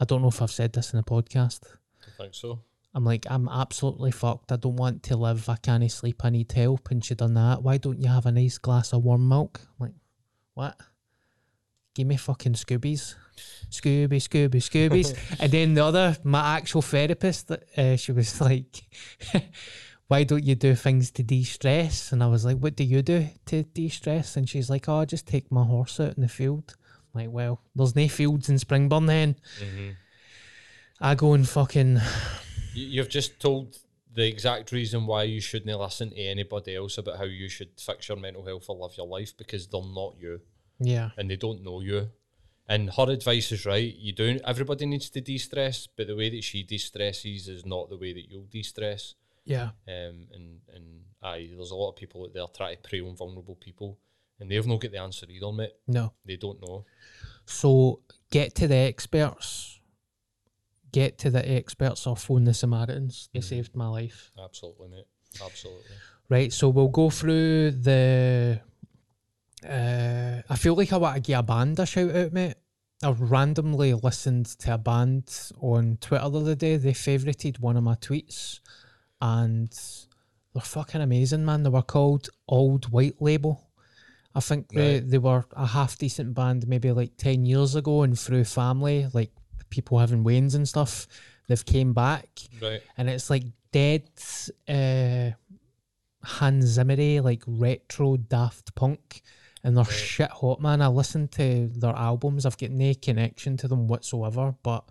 I 0.00 0.04
don't 0.04 0.22
know 0.22 0.28
if 0.28 0.42
I've 0.42 0.50
said 0.50 0.72
this 0.72 0.92
in 0.92 0.96
the 0.98 1.04
podcast. 1.04 1.60
I 2.06 2.22
think 2.22 2.34
so. 2.34 2.60
I'm 2.94 3.04
like, 3.04 3.26
I'm 3.28 3.48
absolutely 3.48 4.12
fucked. 4.12 4.52
I 4.52 4.56
don't 4.56 4.76
want 4.76 5.02
to 5.04 5.16
live. 5.16 5.48
I 5.48 5.56
can't 5.56 5.90
sleep. 5.90 6.24
I 6.24 6.30
need 6.30 6.52
help. 6.52 6.90
And 6.90 7.04
she 7.04 7.14
done 7.16 7.34
that. 7.34 7.62
Why 7.62 7.76
don't 7.76 8.00
you 8.00 8.08
have 8.08 8.26
a 8.26 8.32
nice 8.32 8.58
glass 8.58 8.92
of 8.92 9.02
warm 9.02 9.28
milk? 9.28 9.60
I'm 9.62 9.86
like, 9.86 9.94
what? 10.54 10.76
Give 11.94 12.06
me 12.06 12.16
fucking 12.16 12.52
Scoobies. 12.52 13.16
Scooby, 13.68 14.20
Scooby, 14.20 14.56
Scoobies. 14.56 15.16
and 15.40 15.50
then 15.50 15.74
the 15.74 15.84
other, 15.84 16.16
my 16.22 16.56
actual 16.56 16.82
therapist, 16.82 17.50
uh, 17.50 17.96
she 17.96 18.12
was 18.12 18.40
like, 18.48 18.82
why 20.08 20.24
don't 20.24 20.44
you 20.44 20.54
do 20.54 20.74
things 20.74 21.10
to 21.12 21.22
de-stress? 21.22 22.12
And 22.12 22.22
I 22.22 22.26
was 22.26 22.44
like, 22.44 22.58
what 22.58 22.76
do 22.76 22.84
you 22.84 23.02
do 23.02 23.28
to 23.46 23.62
de-stress? 23.62 24.36
And 24.36 24.48
she's 24.48 24.68
like, 24.68 24.88
oh, 24.88 25.00
I 25.00 25.04
just 25.04 25.26
take 25.26 25.50
my 25.50 25.64
horse 25.64 25.98
out 25.98 26.16
in 26.16 26.22
the 26.22 26.28
field. 26.28 26.76
Like, 27.14 27.30
well, 27.30 27.60
there's 27.74 27.96
no 27.96 28.08
fields 28.08 28.48
in 28.48 28.56
Springburn 28.56 29.06
then. 29.06 29.36
Mm-hmm. 29.60 29.90
I 31.00 31.14
go 31.14 31.32
and 31.32 31.48
fucking 31.48 32.00
You, 32.74 32.86
you've 32.86 33.08
just 33.08 33.40
told 33.40 33.78
the 34.12 34.26
exact 34.26 34.72
reason 34.72 35.06
why 35.06 35.22
you 35.24 35.40
shouldn't 35.40 35.78
listen 35.78 36.10
to 36.10 36.16
anybody 36.16 36.76
else 36.76 36.98
about 36.98 37.18
how 37.18 37.24
you 37.24 37.48
should 37.48 37.70
fix 37.78 38.08
your 38.08 38.18
mental 38.18 38.44
health 38.44 38.66
or 38.68 38.76
live 38.76 38.96
your 38.96 39.06
life 39.06 39.36
because 39.36 39.66
they're 39.66 39.80
not 39.82 40.14
you 40.20 40.40
yeah, 40.78 41.10
and 41.16 41.30
they 41.30 41.36
don't 41.36 41.62
know 41.62 41.80
you. 41.80 42.10
And 42.66 42.90
her 42.90 43.10
advice 43.10 43.52
is 43.52 43.66
right. 43.66 43.94
You 43.94 44.12
don't. 44.12 44.40
Everybody 44.46 44.86
needs 44.86 45.10
to 45.10 45.20
de-stress, 45.20 45.86
but 45.86 46.06
the 46.06 46.16
way 46.16 46.30
that 46.30 46.42
she 46.42 46.62
de-stresses 46.62 47.46
is 47.46 47.66
not 47.66 47.90
the 47.90 47.98
way 47.98 48.12
that 48.12 48.30
you'll 48.30 48.46
de-stress. 48.50 49.14
Yeah, 49.44 49.70
Um, 49.88 50.26
and 50.32 50.60
and 50.74 51.04
aye, 51.22 51.50
there's 51.54 51.70
a 51.70 51.74
lot 51.76 51.90
of 51.90 51.96
people 51.96 52.22
out 52.24 52.32
there 52.34 52.46
trying 52.56 52.76
to 52.76 52.88
prey 52.88 53.00
on 53.00 53.16
vulnerable 53.16 53.56
people, 53.56 53.98
and 54.40 54.50
they've 54.50 54.66
not 54.66 54.80
got 54.80 54.90
the 54.92 54.98
answer 55.00 55.26
either, 55.28 55.52
mate. 55.52 55.72
no. 55.86 56.12
They 56.24 56.36
don't 56.36 56.60
know. 56.66 56.84
So 57.46 58.00
get 58.30 58.54
to 58.56 58.68
the 58.68 58.76
experts. 58.76 59.78
Get 60.92 61.18
to 61.18 61.30
the 61.30 61.46
experts 61.48 62.06
or 62.06 62.16
phone 62.16 62.44
the 62.44 62.54
Samaritans. 62.54 63.28
They 63.32 63.40
Mhm. 63.40 63.44
saved 63.44 63.74
my 63.76 63.88
life. 63.88 64.32
Absolutely, 64.38 64.88
mate. 64.88 65.06
Absolutely. 65.44 65.96
Right, 66.28 66.52
so 66.52 66.68
we'll 66.68 66.88
go 66.88 67.10
through 67.10 67.72
the. 67.72 68.60
Uh, 69.66 70.42
I 70.48 70.56
feel 70.56 70.74
like 70.76 70.92
I 70.92 70.96
want 70.98 71.16
to 71.16 71.20
give 71.20 71.38
a 71.38 71.42
band 71.42 71.78
a 71.78 71.86
shout 71.86 72.14
out, 72.14 72.32
mate. 72.32 72.54
I 73.02 73.10
randomly 73.10 73.92
listened 73.94 74.46
to 74.46 74.74
a 74.74 74.78
band 74.78 75.28
on 75.60 75.98
Twitter 76.00 76.28
the 76.28 76.40
other 76.40 76.54
day. 76.54 76.76
They 76.76 76.92
favorited 76.92 77.58
one 77.60 77.76
of 77.76 77.82
my 77.82 77.94
tweets, 77.96 78.60
and 79.32 79.72
they're 80.52 80.62
fucking 80.76 81.00
amazing, 81.00 81.44
man. 81.44 81.62
They 81.62 81.70
were 81.70 81.82
called 81.96 82.28
Old 82.46 82.84
White 82.92 83.20
Label. 83.20 83.54
I 84.34 84.40
think 84.40 84.68
they, 84.68 84.94
Right. 84.94 85.08
they 85.10 85.18
were 85.18 85.44
a 85.52 85.66
half 85.66 85.96
decent 85.96 86.34
band 86.34 86.66
maybe 86.68 86.90
like 86.92 87.16
10 87.16 87.46
years 87.46 87.74
ago, 87.74 88.02
and 88.02 88.18
through 88.18 88.44
family, 88.44 89.08
like 89.12 89.32
people 89.70 89.98
having 89.98 90.24
Waynes 90.24 90.54
and 90.54 90.68
stuff, 90.68 91.06
they've 91.48 91.64
came 91.64 91.92
back 91.94 92.28
Right. 92.60 92.82
and 92.96 93.08
it's 93.08 93.30
like 93.30 93.44
dead 93.72 94.02
uh 94.68 95.30
Hans 96.24 96.78
Zimmery, 96.78 97.22
like 97.22 97.42
retro 97.46 98.16
Daft 98.16 98.74
Punk, 98.74 99.22
and 99.62 99.76
they're 99.76 99.84
Right. 99.84 99.92
shit 99.92 100.30
hot, 100.30 100.60
man. 100.60 100.80
I 100.82 100.88
listen 100.88 101.28
to 101.28 101.68
their 101.74 101.94
albums. 101.96 102.46
I've 102.46 102.58
got 102.58 102.70
no 102.70 102.92
connection 102.94 103.56
to 103.58 103.68
them 103.68 103.88
whatsoever, 103.88 104.54
but 104.62 104.84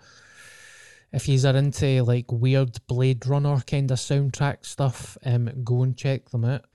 if 1.14 1.28
you 1.30 1.40
are 1.48 1.56
into 1.56 2.04
like 2.04 2.32
weird 2.32 2.78
Blade 2.88 3.26
Runner 3.28 3.62
kind 3.68 3.90
of 3.92 3.98
soundtrack 4.00 4.66
stuff, 4.66 5.18
um, 5.26 5.50
go 5.64 5.84
and 5.84 5.96
check 5.96 6.30
them 6.30 6.46
out. 6.46 6.66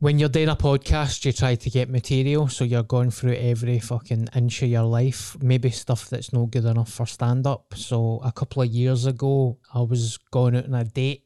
When 0.00 0.18
you're 0.18 0.28
doing 0.28 0.48
a 0.48 0.56
podcast, 0.56 1.24
you 1.24 1.32
try 1.32 1.54
to 1.54 1.70
get 1.70 1.88
material, 1.88 2.48
so 2.48 2.64
you're 2.64 2.82
going 2.82 3.10
through 3.10 3.34
every 3.36 3.78
fucking 3.78 4.28
inch 4.34 4.62
of 4.62 4.68
your 4.68 4.82
life. 4.82 5.36
Maybe 5.40 5.70
stuff 5.70 6.10
that's 6.10 6.32
not 6.32 6.50
good 6.50 6.64
enough 6.64 6.92
for 6.92 7.06
stand 7.06 7.46
up. 7.46 7.72
So 7.74 8.20
a 8.24 8.32
couple 8.32 8.62
of 8.62 8.68
years 8.68 9.06
ago, 9.06 9.58
I 9.72 9.80
was 9.80 10.18
going 10.30 10.56
out 10.56 10.64
on 10.66 10.74
a 10.74 10.84
date 10.84 11.24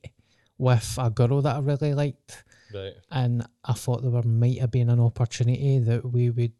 with 0.58 0.96
a 1.00 1.10
girl 1.10 1.40
that 1.42 1.56
I 1.56 1.60
really 1.60 1.94
liked, 1.94 2.44
Right. 2.74 2.92
and 3.10 3.46
I 3.64 3.72
thought 3.72 4.02
there 4.02 4.10
were, 4.10 4.22
might 4.22 4.60
have 4.60 4.70
been 4.70 4.90
an 4.90 5.00
opportunity 5.00 5.78
that 5.80 6.04
we 6.12 6.30
would 6.30 6.52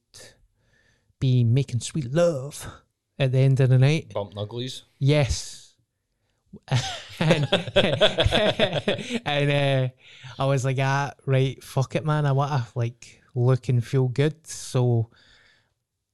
be 1.21 1.45
making 1.45 1.81
sweet 1.81 2.13
love 2.13 2.67
at 3.19 3.33
the 3.33 3.39
end 3.39 3.61
of 3.61 3.69
the 3.69 3.79
night. 3.79 4.13
Bump 4.15 4.35
Nugglies. 4.35 4.83
Yes. 4.99 5.68
and 7.21 7.49
and 9.27 9.51
uh, 9.51 9.89
I 10.39 10.45
was 10.47 10.65
like, 10.65 10.79
ah, 10.81 11.13
right, 11.27 11.63
fuck 11.63 11.95
it, 11.97 12.05
man. 12.05 12.27
I 12.27 12.33
want 12.33 12.53
to 12.53 12.67
like 12.75 13.23
look 13.35 13.69
and 13.69 13.85
feel 13.85 14.09
good. 14.09 14.47
So 14.47 15.11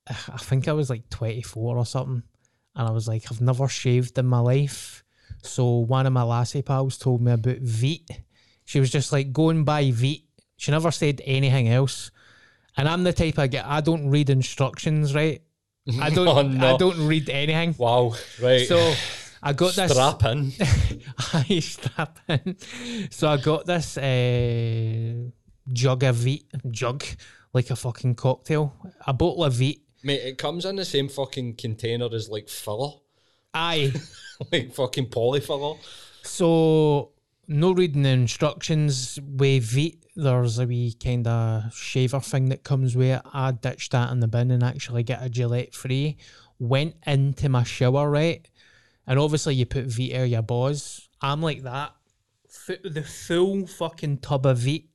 I 0.06 0.38
think 0.38 0.68
I 0.68 0.72
was 0.72 0.90
like 0.90 1.08
24 1.10 1.76
or 1.76 1.86
something. 1.86 2.22
And 2.76 2.88
I 2.88 2.90
was 2.90 3.06
like, 3.08 3.24
I've 3.30 3.40
never 3.40 3.68
shaved 3.68 4.18
in 4.18 4.26
my 4.26 4.40
life. 4.40 5.04
So 5.42 5.78
one 5.78 6.06
of 6.06 6.12
my 6.12 6.22
lassie 6.22 6.62
pals 6.62 6.98
told 6.98 7.22
me 7.22 7.32
about 7.32 7.62
Veet. 7.62 8.08
She 8.64 8.80
was 8.80 8.90
just 8.90 9.12
like, 9.12 9.32
go 9.32 9.50
and 9.50 9.64
buy 9.64 9.84
Veet. 9.84 10.24
She 10.56 10.70
never 10.70 10.90
said 10.90 11.20
anything 11.24 11.68
else. 11.68 12.10
And 12.76 12.88
I'm 12.88 13.04
the 13.04 13.12
type 13.12 13.38
I 13.38 13.46
get, 13.46 13.66
I 13.66 13.80
don't 13.80 14.08
read 14.10 14.30
instructions, 14.30 15.14
right? 15.14 15.42
I 16.00 16.10
don't, 16.14 16.26
Oh, 16.26 16.42
no. 16.42 16.74
I 16.74 16.76
don't 16.76 17.06
read 17.06 17.28
anything. 17.28 17.74
Wow. 17.78 18.14
Right. 18.42 18.66
So 18.66 18.94
I 19.46 19.52
got 19.52 19.74
this 19.74 19.92
Strap 19.92 20.24
in. 20.24 20.52
I 21.34 21.58
strap 21.60 22.18
in. 22.28 22.56
So 23.10 23.28
I 23.28 23.36
got 23.36 23.66
this 23.66 23.98
uh, 23.98 25.28
jug 25.70 26.02
of 26.02 26.16
Veet, 26.16 26.44
jug, 26.70 27.04
like 27.52 27.68
a 27.68 27.76
fucking 27.76 28.14
cocktail. 28.14 28.74
A 29.06 29.12
bottle 29.12 29.44
of 29.44 29.52
Veet. 29.52 29.80
Mate, 30.02 30.22
it 30.22 30.38
comes 30.38 30.64
in 30.64 30.76
the 30.76 30.84
same 30.86 31.10
fucking 31.10 31.56
container 31.56 32.08
as 32.14 32.30
like 32.30 32.48
filler. 32.48 32.92
Aye. 33.52 33.92
like 34.52 34.72
fucking 34.72 35.10
polyfiller. 35.10 35.78
So 36.22 37.10
no 37.46 37.72
reading 37.72 38.02
the 38.02 38.10
instructions 38.10 39.18
with 39.22 39.64
Veet. 39.64 39.98
There's 40.16 40.58
a 40.58 40.66
wee 40.66 40.94
kind 40.94 41.26
of 41.26 41.74
shaver 41.74 42.20
thing 42.20 42.48
that 42.48 42.64
comes 42.64 42.96
with 42.96 43.18
it. 43.18 43.22
I 43.34 43.52
ditched 43.52 43.92
that 43.92 44.10
in 44.10 44.20
the 44.20 44.28
bin 44.28 44.50
and 44.50 44.62
actually 44.62 45.02
get 45.02 45.22
a 45.22 45.28
Gillette 45.28 45.74
free. 45.74 46.16
Went 46.58 46.94
into 47.06 47.50
my 47.50 47.64
shower, 47.64 48.08
right? 48.08 48.48
And 49.06 49.18
obviously 49.18 49.54
you 49.54 49.66
put 49.66 49.86
Veet 49.86 50.14
air 50.14 50.24
your 50.24 50.42
balls. 50.42 51.08
I'm 51.20 51.42
like 51.42 51.62
that. 51.62 51.92
F- 52.48 52.82
the 52.84 53.02
full 53.02 53.66
fucking 53.66 54.18
tub 54.18 54.46
of 54.46 54.58
Veet 54.58 54.86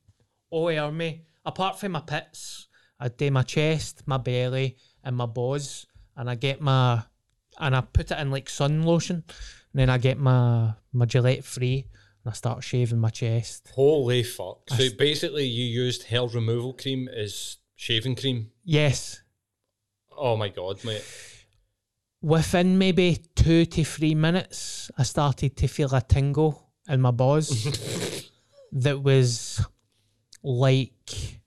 all 0.50 0.68
air 0.68 0.90
me. 0.90 1.22
Apart 1.44 1.78
from 1.78 1.92
my 1.92 2.00
pits, 2.00 2.66
I 2.98 3.08
do 3.08 3.30
my 3.30 3.42
chest, 3.42 4.02
my 4.06 4.16
belly, 4.18 4.76
and 5.04 5.16
my 5.16 5.26
balls. 5.26 5.86
And 6.16 6.28
I 6.28 6.34
get 6.34 6.60
my 6.60 7.02
and 7.58 7.76
I 7.76 7.80
put 7.82 8.10
it 8.10 8.18
in 8.18 8.30
like 8.30 8.48
sun 8.50 8.82
lotion. 8.82 9.16
And 9.72 9.80
then 9.80 9.90
I 9.90 9.98
get 9.98 10.18
my 10.18 10.74
my 10.92 11.04
Gillette 11.06 11.44
free 11.44 11.86
and 12.24 12.30
I 12.32 12.34
start 12.34 12.64
shaving 12.64 12.98
my 12.98 13.10
chest. 13.10 13.70
Holy 13.74 14.22
fuck. 14.22 14.68
So 14.70 14.82
I 14.82 14.86
s- 14.86 14.92
basically 14.92 15.46
you 15.46 15.64
used 15.64 16.04
hair 16.04 16.26
removal 16.26 16.72
cream 16.72 17.08
as 17.08 17.58
shaving 17.76 18.16
cream. 18.16 18.50
Yes. 18.64 19.22
Oh 20.16 20.36
my 20.36 20.48
god, 20.48 20.84
mate. 20.84 21.04
Within 22.22 22.76
maybe 22.76 23.18
two 23.34 23.64
to 23.64 23.84
three 23.84 24.14
minutes, 24.14 24.90
I 24.98 25.04
started 25.04 25.56
to 25.56 25.68
feel 25.68 25.94
a 25.94 26.02
tingle 26.02 26.70
in 26.88 27.00
my 27.00 27.10
balls 27.10 27.48
that 28.72 29.02
was 29.02 29.64
like 30.42 31.40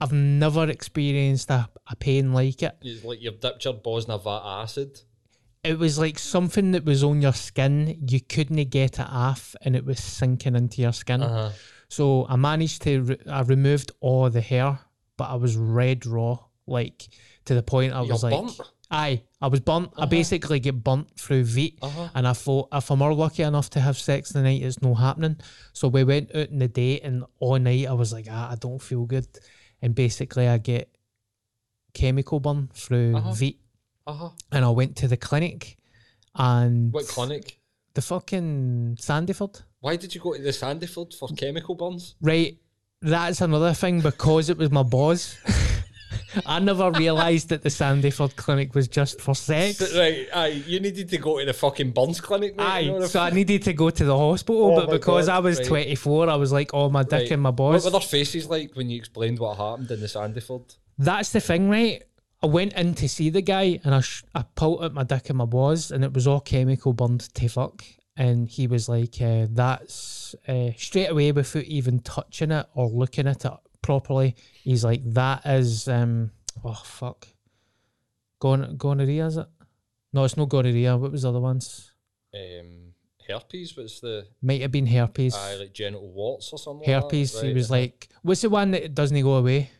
I've 0.00 0.12
never 0.12 0.68
experienced 0.68 1.50
a, 1.50 1.68
a 1.90 1.96
pain 1.96 2.32
like 2.32 2.62
it. 2.62 2.76
It's 2.82 3.04
like 3.04 3.22
you've 3.22 3.40
dipped 3.40 3.64
your 3.64 3.74
balls 3.74 4.04
in 4.04 4.10
a 4.10 4.18
vat 4.18 4.30
of 4.30 4.64
acid. 4.64 5.00
It 5.64 5.78
was 5.78 5.98
like 5.98 6.18
something 6.18 6.72
that 6.72 6.84
was 6.84 7.02
on 7.02 7.22
your 7.22 7.32
skin. 7.32 8.04
You 8.06 8.20
couldn't 8.20 8.62
get 8.70 8.98
it 8.98 9.06
off, 9.08 9.56
and 9.62 9.74
it 9.74 9.84
was 9.84 9.98
sinking 9.98 10.54
into 10.54 10.82
your 10.82 10.92
skin. 10.92 11.22
Uh-huh. 11.22 11.50
So 11.88 12.26
I 12.28 12.36
managed 12.36 12.82
to, 12.82 13.02
re- 13.02 13.20
I 13.28 13.40
removed 13.42 13.92
all 14.00 14.28
the 14.28 14.40
hair, 14.40 14.78
but 15.16 15.24
I 15.24 15.34
was 15.34 15.56
red 15.56 16.04
raw, 16.06 16.38
like 16.66 17.08
to 17.46 17.54
the 17.54 17.62
point 17.62 17.94
I 17.94 18.02
You're 18.02 18.12
was 18.12 18.22
like, 18.22 18.32
burnt? 18.32 18.60
Aye, 18.90 19.22
I 19.40 19.48
was 19.48 19.60
burnt. 19.60 19.90
I 19.96 20.06
basically 20.06 20.60
get 20.60 20.82
burnt 20.82 21.18
through 21.18 21.44
Veet. 21.44 21.78
Uh-huh. 21.82 22.08
And 22.14 22.26
I 22.26 22.32
thought, 22.32 22.68
if 22.72 22.90
I'm 22.90 22.98
more 22.98 23.14
lucky 23.14 23.42
enough 23.42 23.70
to 23.70 23.80
have 23.80 23.96
sex 23.98 24.32
tonight, 24.32 24.62
it's 24.62 24.80
no 24.82 24.94
happening. 24.94 25.36
So 25.72 25.88
we 25.88 26.04
went 26.04 26.34
out 26.34 26.48
in 26.48 26.58
the 26.58 26.68
day, 26.68 27.00
and 27.00 27.24
all 27.38 27.58
night 27.58 27.86
I 27.88 27.92
was 27.92 28.12
like, 28.12 28.26
ah, 28.30 28.50
I 28.50 28.54
don't 28.56 28.80
feel 28.80 29.04
good. 29.04 29.26
And 29.82 29.94
basically, 29.94 30.48
I 30.48 30.58
get 30.58 30.96
chemical 31.94 32.40
burn 32.40 32.68
through 32.74 33.16
Uh-huh. 33.16 33.34
Uh-huh. 34.06 34.30
And 34.52 34.64
I 34.64 34.70
went 34.70 34.96
to 34.96 35.08
the 35.08 35.16
clinic, 35.16 35.76
and 36.34 36.92
What 36.92 37.08
clinic? 37.08 37.58
the 37.94 38.02
fucking 38.02 38.98
Sandyford. 39.00 39.62
Why 39.80 39.96
did 39.96 40.14
you 40.14 40.20
go 40.20 40.34
to 40.34 40.42
the 40.42 40.50
Sandyford 40.50 41.14
for 41.14 41.28
chemical 41.30 41.74
burns? 41.74 42.14
Right, 42.20 42.58
that's 43.02 43.40
another 43.40 43.72
thing 43.72 44.00
because 44.00 44.48
it 44.50 44.58
was 44.58 44.70
my 44.70 44.82
boss. 44.82 45.36
I 46.46 46.58
never 46.60 46.90
realised 46.90 47.48
that 47.50 47.62
the 47.62 47.68
Sandyford 47.68 48.36
clinic 48.36 48.74
was 48.74 48.88
just 48.88 49.20
for 49.20 49.34
sex. 49.34 49.80
Right, 49.96 50.26
aye, 50.34 50.46
you 50.66 50.80
needed 50.80 51.08
to 51.10 51.18
go 51.18 51.38
to 51.38 51.44
the 51.46 51.52
fucking 51.52 51.90
burns 51.92 52.20
clinic, 52.20 52.56
mate. 52.56 52.82
you 52.86 52.92
know 52.92 53.02
Aye, 53.02 53.06
so 53.06 53.20
I 53.20 53.30
needed 53.30 53.62
to 53.64 53.72
go 53.72 53.90
to 53.90 54.04
the 54.04 54.16
hospital, 54.16 54.72
Oh 54.72 54.76
but 54.86 54.90
because 54.90 55.26
God, 55.26 55.36
I 55.36 55.38
was 55.38 55.58
right. 55.58 55.66
24, 55.68 56.28
I 56.30 56.34
was 56.36 56.52
like, 56.52 56.70
oh, 56.74 56.88
my 56.90 57.02
dick 57.02 57.12
Right. 57.12 57.30
and 57.32 57.42
my 57.42 57.50
balls. 57.50 57.84
What 57.84 57.92
balls. 57.92 57.94
were 57.94 58.00
their 58.00 58.08
faces 58.08 58.48
like 58.48 58.74
when 58.74 58.90
you 58.90 58.96
explained 58.96 59.38
what 59.38 59.56
happened 59.56 59.90
in 59.90 60.00
the 60.00 60.06
Sandyford? 60.06 60.76
That's 60.98 61.30
the 61.30 61.40
thing, 61.40 61.68
right? 61.68 62.02
I 62.42 62.46
went 62.46 62.74
in 62.74 62.94
to 62.96 63.08
see 63.08 63.30
the 63.30 63.40
guy 63.42 63.80
and 63.84 63.94
I, 63.94 64.00
sh- 64.00 64.24
I 64.34 64.44
pulled 64.54 64.84
out 64.84 64.92
my 64.94 65.04
dick 65.04 65.28
and 65.30 65.38
my 65.38 65.44
balls 65.46 65.90
and 65.90 66.04
it 66.04 66.12
was 66.12 66.26
all 66.26 66.40
chemical 66.40 66.92
burned 66.92 67.20
to 67.34 67.48
fuck. 67.48 67.84
And 68.18 68.48
he 68.48 68.66
was 68.66 68.88
like, 68.88 69.20
uh, 69.20 69.46
that's 69.50 70.34
uh, 70.48 70.70
straight 70.76 71.10
away 71.10 71.32
without 71.32 71.64
even 71.64 71.98
touching 72.00 72.50
it 72.50 72.66
or 72.74 72.88
looking 72.88 73.26
at 73.26 73.44
it 73.44 73.52
properly. 73.86 74.34
He's 74.62 74.84
like, 74.84 75.02
that 75.14 75.46
is, 75.46 75.86
um, 75.88 76.32
oh, 76.64 76.74
fuck. 76.84 77.28
Gon- 78.40 78.76
gonorrhea, 78.76 79.26
is 79.26 79.36
it? 79.38 79.46
No, 80.12 80.24
it's 80.24 80.36
not 80.36 80.48
gonorrhea. 80.48 80.96
What 80.96 81.12
was 81.12 81.22
the 81.22 81.28
other 81.30 81.40
ones? 81.40 81.92
Um, 82.34 82.92
herpes 83.28 83.76
was 83.76 84.00
the 84.00 84.26
Might 84.42 84.60
have 84.62 84.72
been 84.72 84.86
herpes. 84.86 85.34
aye, 85.34 85.54
like 85.54 85.72
genital 85.72 86.10
warts 86.12 86.52
or 86.52 86.58
something. 86.58 86.88
herpes. 86.88 87.34
Like 87.34 87.42
that, 87.42 87.48
he 87.48 87.54
was 87.54 87.70
like, 87.70 88.08
what's 88.22 88.40
the 88.42 88.50
one 88.50 88.72
that 88.72 88.94
doesn't 88.94 89.22
go 89.22 89.34
away? 89.36 89.70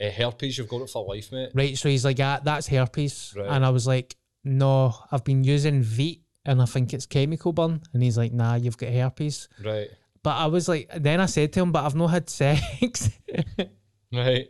Uh, 0.00 0.10
herpes, 0.10 0.58
you've 0.58 0.68
got 0.68 0.82
it 0.82 0.90
for 0.90 1.06
life, 1.06 1.30
mate. 1.32 1.50
Right. 1.54 1.78
So 1.78 1.88
he's 1.88 2.04
like, 2.04 2.18
ah, 2.20 2.40
that's 2.42 2.66
herpes. 2.66 3.34
Right. 3.36 3.46
And 3.48 3.64
I 3.64 3.70
was 3.70 3.86
like, 3.86 4.16
no, 4.44 4.94
I've 5.12 5.24
been 5.24 5.44
using 5.44 5.82
Veet 5.82 6.20
and 6.44 6.60
I 6.60 6.64
think 6.64 6.92
it's 6.92 7.06
chemical 7.06 7.52
burn. 7.52 7.80
And 7.94 8.02
he's 8.02 8.18
like, 8.18 8.32
nah, 8.32 8.56
you've 8.56 8.76
got 8.76 8.90
herpes. 8.92 9.48
Right. 9.64 9.88
But 10.22 10.36
I 10.36 10.46
was 10.46 10.68
like, 10.68 10.90
then 10.94 11.20
I 11.20 11.26
said 11.26 11.52
to 11.54 11.60
him, 11.60 11.72
but 11.72 11.84
I've 11.84 11.96
not 11.96 12.08
had 12.08 12.30
sex. 12.30 13.10
Right. 14.12 14.46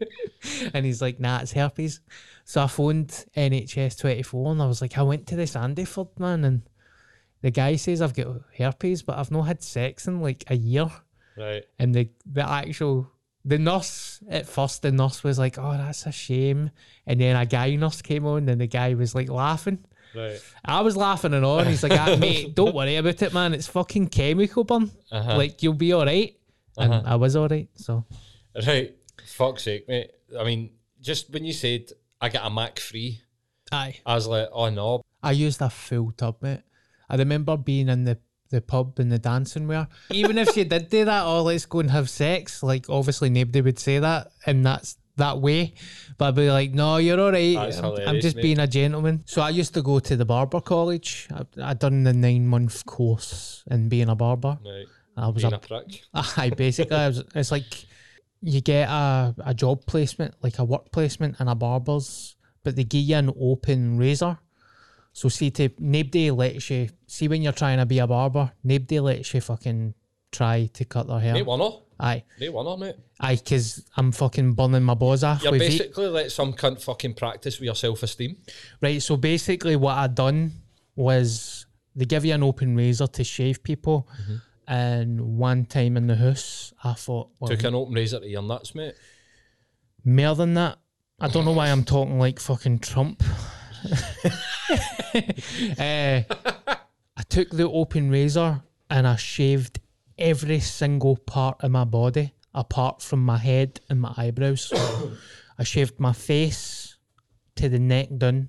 and 0.75 0.85
he's 0.85 1.01
like, 1.01 1.21
nah, 1.21 1.39
it's 1.39 1.53
herpes. 1.53 2.01
So 2.45 2.63
I 2.63 2.67
phoned 2.67 3.09
NHS 3.37 4.01
24 4.01 4.53
and 4.53 4.63
I 4.63 4.67
was 4.67 4.83
like, 4.83 4.99
I 4.99 5.03
went 5.03 5.29
to 5.29 5.37
the 5.37 5.45
Sandyford, 5.45 6.19
man. 6.19 6.45
And 6.45 6.63
the 7.43 7.51
guy 7.51 7.77
says 7.77 8.03
I've 8.03 8.15
got 8.15 8.41
herpes, 8.59 9.03
but 9.03 9.19
I've 9.19 9.31
not 9.31 9.43
had 9.43 9.63
sex 9.63 10.09
in 10.09 10.21
like 10.21 10.45
a 10.49 10.57
year. 10.57 10.91
Right. 11.37 11.65
And 11.79 11.95
the, 11.95 12.11
the 12.27 12.49
actual, 12.49 13.09
the 13.45 13.59
nurse, 13.59 14.21
at 14.29 14.49
first, 14.49 14.83
the 14.83 14.91
nurse 14.91 15.23
was 15.23 15.39
like, 15.39 15.59
oh, 15.59 15.77
that's 15.77 16.07
a 16.07 16.13
shame. 16.13 16.71
And 17.07 17.21
then 17.21 17.37
a 17.37 17.47
guy 17.47 17.77
nurse 17.77 18.03
came 18.03 18.27
on 18.27 18.49
and 18.49 18.61
the 18.61 18.67
guy 18.67 18.95
was 18.95 19.15
like 19.15 19.31
laughing. 19.31 19.85
Right. 20.15 20.41
I 20.65 20.81
was 20.83 20.97
laughing 20.97 21.35
and 21.35 21.45
on. 21.45 21.67
He's 21.67 21.83
like, 21.83 21.93
ah, 21.93 22.17
mate, 22.19 22.55
don't 22.55 22.75
worry 22.75 22.97
about 22.97 23.23
it, 23.23 23.33
man. 23.33 23.55
It's 23.55 23.67
fucking 23.67 24.09
chemical 24.09 24.65
burn. 24.65 24.91
Uh-huh. 25.11 25.37
Like, 25.37 25.63
you'll 25.63 25.75
be 25.75 25.93
all 25.93 26.05
right. 26.05 26.37
And 26.77 26.93
Uh-huh. 26.93 27.03
I 27.07 27.17
was 27.17 27.37
all 27.37 27.49
right. 27.49 27.69
So, 27.75 28.05
Right. 28.67 28.95
Fuck's 29.27 29.63
sake, 29.65 29.89
mate. 29.89 30.11
I 30.39 30.45
mean, 30.45 30.71
just 31.01 31.31
when 31.33 31.45
you 31.45 31.53
said 31.53 31.91
I 32.21 32.29
get 32.29 32.45
a 32.45 32.51
Mac 32.51 32.79
free, 32.79 33.21
aye. 33.71 33.97
I 34.05 34.15
was 34.15 34.27
like, 34.27 34.49
oh 34.53 34.69
no. 34.71 35.03
I 35.23 35.33
used 35.33 35.61
a 35.63 35.71
full 35.71 36.13
tub, 36.13 36.37
mate. 36.43 36.63
I 37.09 37.17
remember 37.17 37.57
being 37.57 37.89
in 37.89 38.05
the, 38.05 38.19
the 38.51 38.61
pub 38.61 38.99
and 38.99 39.11
the 39.13 39.19
dancing 39.19 39.67
where 39.69 39.89
even 40.11 40.37
if 40.39 40.51
she 40.53 40.65
did 40.65 40.89
do 40.91 41.05
that, 41.05 41.25
oh, 41.25 41.43
let's 41.43 41.67
go 41.67 41.81
and 41.81 41.91
have 41.91 42.09
sex, 42.11 42.63
like 42.63 42.89
obviously 42.91 43.31
nobody 43.31 43.61
would 43.63 43.79
say 43.79 43.99
that 43.99 44.33
and 44.47 44.65
that's 44.67 44.97
that 45.17 45.41
way. 45.41 45.75
But 46.19 46.29
I'd 46.29 46.35
be 46.35 46.51
like, 46.51 46.73
no, 46.73 46.97
you're 46.97 47.21
all 47.21 47.33
right. 47.33 47.57
I'm, 47.57 48.09
I'm 48.09 48.21
just 48.21 48.37
mate. 48.37 48.43
being 48.43 48.59
a 48.59 48.67
gentleman. 48.67 49.23
So 49.27 49.43
I 49.43 49.51
used 49.51 49.75
to 49.75 49.83
go 49.83 49.99
to 49.99 50.17
the 50.17 50.25
barber 50.25 50.61
college. 50.61 51.29
I, 51.33 51.45
I'd 51.63 51.79
done 51.79 52.05
the 52.05 52.13
nine 52.13 52.47
month 52.47 52.85
course 52.87 53.65
in 53.71 53.89
being 53.89 54.09
a 54.09 54.15
barber. 54.15 54.59
Right. 54.65 54.87
I 55.17 55.29
was 55.29 55.43
Being 55.43 55.53
a 55.53 55.57
a 55.57 55.61
prick. 55.61 56.03
Aye, 56.15 56.51
basically, 56.57 56.97
I 56.97 57.09
was, 57.09 57.23
it's 57.35 57.51
like 57.51 57.87
you 58.41 58.61
get 58.61 58.89
a, 58.89 59.35
a 59.45 59.55
job 59.55 59.85
placement, 59.87 60.35
like 60.43 60.59
a 60.59 60.65
work 60.65 60.91
placement 60.91 61.39
in 61.39 61.49
a 61.49 61.55
barber's, 61.55 62.37
but 62.65 62.77
they 62.77 62.85
give 62.85 63.03
you 63.03 63.17
an 63.17 63.33
open 63.39 63.99
razor. 63.99 64.39
So 65.13 65.29
see, 65.29 65.51
to 65.51 65.69
nobody 65.79 66.31
lets 66.31 66.71
you 66.71 66.89
see 67.07 67.29
when 67.29 67.43
you're 67.43 67.53
trying 67.53 67.79
to 67.79 67.87
be 67.87 67.99
a 67.99 68.07
barber, 68.07 68.53
nobody 68.65 69.01
lets 69.01 69.35
you 69.35 69.43
fucking 69.43 69.95
try 70.33 70.67
to 70.75 70.85
cut 70.85 71.07
their 71.07 71.21
hair. 71.21 71.35
Mate, 71.35 71.47
winner. 71.47 71.71
Aye, 72.01 72.25
Mate, 72.41 72.53
winner, 72.53 72.77
mate. 72.77 72.97
aye, 73.21 73.37
because 73.37 73.85
I'm 73.97 74.11
fucking 74.11 74.55
burning 74.55 74.83
my 74.83 74.95
balls 74.95 75.23
off. 75.23 75.43
You're 75.45 75.53
with 75.53 75.61
basically 75.61 76.09
let 76.09 76.33
some 76.33 76.53
cunt 76.53 76.83
fucking 76.83 77.15
practice 77.15 77.61
with 77.61 77.67
your 77.67 77.77
self 77.77 78.03
esteem. 78.03 78.39
Right, 78.81 79.01
so 79.01 79.17
basically, 79.17 79.77
what 79.77 79.97
I 79.97 80.09
done 80.09 80.51
was 80.97 81.67
they 81.95 82.05
give 82.07 82.25
you 82.25 82.35
an 82.35 82.43
open 82.43 82.75
razor 82.75 83.07
to 83.07 83.23
shave 83.23 83.63
people, 83.63 84.09
Mm-hmm. 84.23 84.37
and 84.67 85.21
one 85.39 85.65
time 85.67 85.97
in 85.97 86.07
the 86.09 86.17
house, 86.17 86.73
I 86.83 86.95
thought, 86.95 87.29
well, 87.39 87.51
Took 87.51 87.63
an 87.65 87.75
open 87.77 87.95
razor 87.95 88.19
to 88.19 88.27
your 88.29 88.43
nuts, 88.43 88.75
mate. 88.75 88.95
More 90.05 90.35
than 90.35 90.55
that, 90.55 90.79
I 91.21 91.29
don't 91.29 91.45
know 91.45 91.53
why 91.53 91.69
I'm 91.69 91.85
talking 91.85 92.19
like 92.19 92.41
fucking 92.41 92.81
Trump. 92.81 93.23
Eh, 95.79 96.23
I 97.17 97.23
took 97.29 97.51
the 97.51 97.69
open 97.69 98.11
razor 98.11 98.63
and 98.89 99.07
I 99.07 99.17
shaved 99.17 99.81
every 100.19 100.61
single 100.61 101.17
part 101.17 101.63
of 101.63 101.71
my 101.71 101.85
body 101.85 102.35
apart 102.55 103.01
from 103.03 103.25
my 103.25 103.39
head 103.39 103.81
and 103.89 104.01
my 104.01 104.13
eyebrows. 104.17 104.73
I 105.59 105.65
shaved 105.65 105.99
my 106.01 106.13
face 106.13 106.97
to 107.57 107.69
the 107.69 107.79
neck 107.79 108.09
down, 108.17 108.49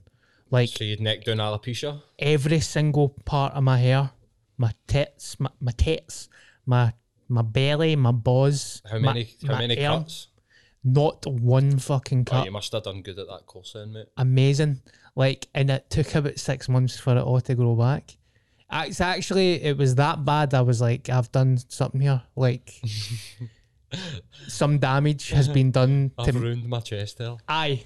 like 0.50 0.70
So 0.70 0.84
you'd 0.84 1.02
neck 1.02 1.24
down 1.26 1.38
alopecia. 1.38 2.02
every 2.20 2.60
single 2.60 3.10
part 3.26 3.54
of 3.54 3.64
my 3.64 3.78
hair, 3.78 4.12
my 4.58 4.72
tits, 4.88 5.40
my, 5.40 5.50
my 5.60 5.72
tits, 5.74 6.30
my 6.66 6.94
my 7.30 7.42
belly, 7.42 7.96
my 7.96 8.12
balls. 8.12 8.82
How 8.90 9.00
my- 9.00 9.14
many 9.14 9.30
how 9.46 9.54
my 9.54 9.60
many 9.60 9.86
arm. 9.86 10.04
cuts? 10.04 10.28
Not 10.86 11.26
one 11.26 11.80
fucking 11.80 12.26
Oh, 12.28 12.32
cut. 12.32 12.46
you 12.46 12.52
must 12.52 12.74
have 12.74 12.84
done 12.84 13.02
good 13.02 13.18
at 13.18 13.28
that 13.28 13.46
course 13.46 13.72
then, 13.74 13.94
mate. 13.94 14.08
amazing. 14.18 14.82
Like, 15.16 15.48
and 15.56 15.70
it 15.70 15.90
took 15.90 16.14
about 16.16 16.38
six 16.40 16.68
months 16.68 17.00
for 17.00 17.16
it 17.16 17.22
all 17.22 17.40
to 17.40 17.56
grow 17.56 17.76
back. 17.76 18.18
It's 18.74 19.02
actually, 19.02 19.62
it 19.64 19.78
was 19.78 19.96
that 19.96 20.26
bad. 20.26 20.54
I 20.54 20.62
was 20.62 20.82
like, 20.82 21.10
I've 21.10 21.32
done 21.32 21.58
something 21.70 22.02
here. 22.02 22.22
Like, 22.36 22.82
some 24.48 24.80
damage 24.80 25.30
has 25.30 25.48
been 25.48 25.72
done 25.72 26.12
I've 26.18 26.28
to. 26.34 26.40
ruined 26.40 26.68
my 26.68 26.80
chest 26.80 27.18
there. 27.20 27.36
Aye. 27.48 27.84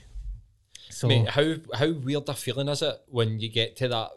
So, 0.89 1.08
Mate, 1.08 1.28
how 1.30 1.56
how 1.73 1.91
weird 1.91 2.30
a 2.30 2.34
feeling 2.34 2.69
is 2.69 2.82
it 2.82 2.95
when 3.08 3.39
you 3.39 3.50
get 3.50 3.76
to 3.78 3.88
that? 3.89 4.12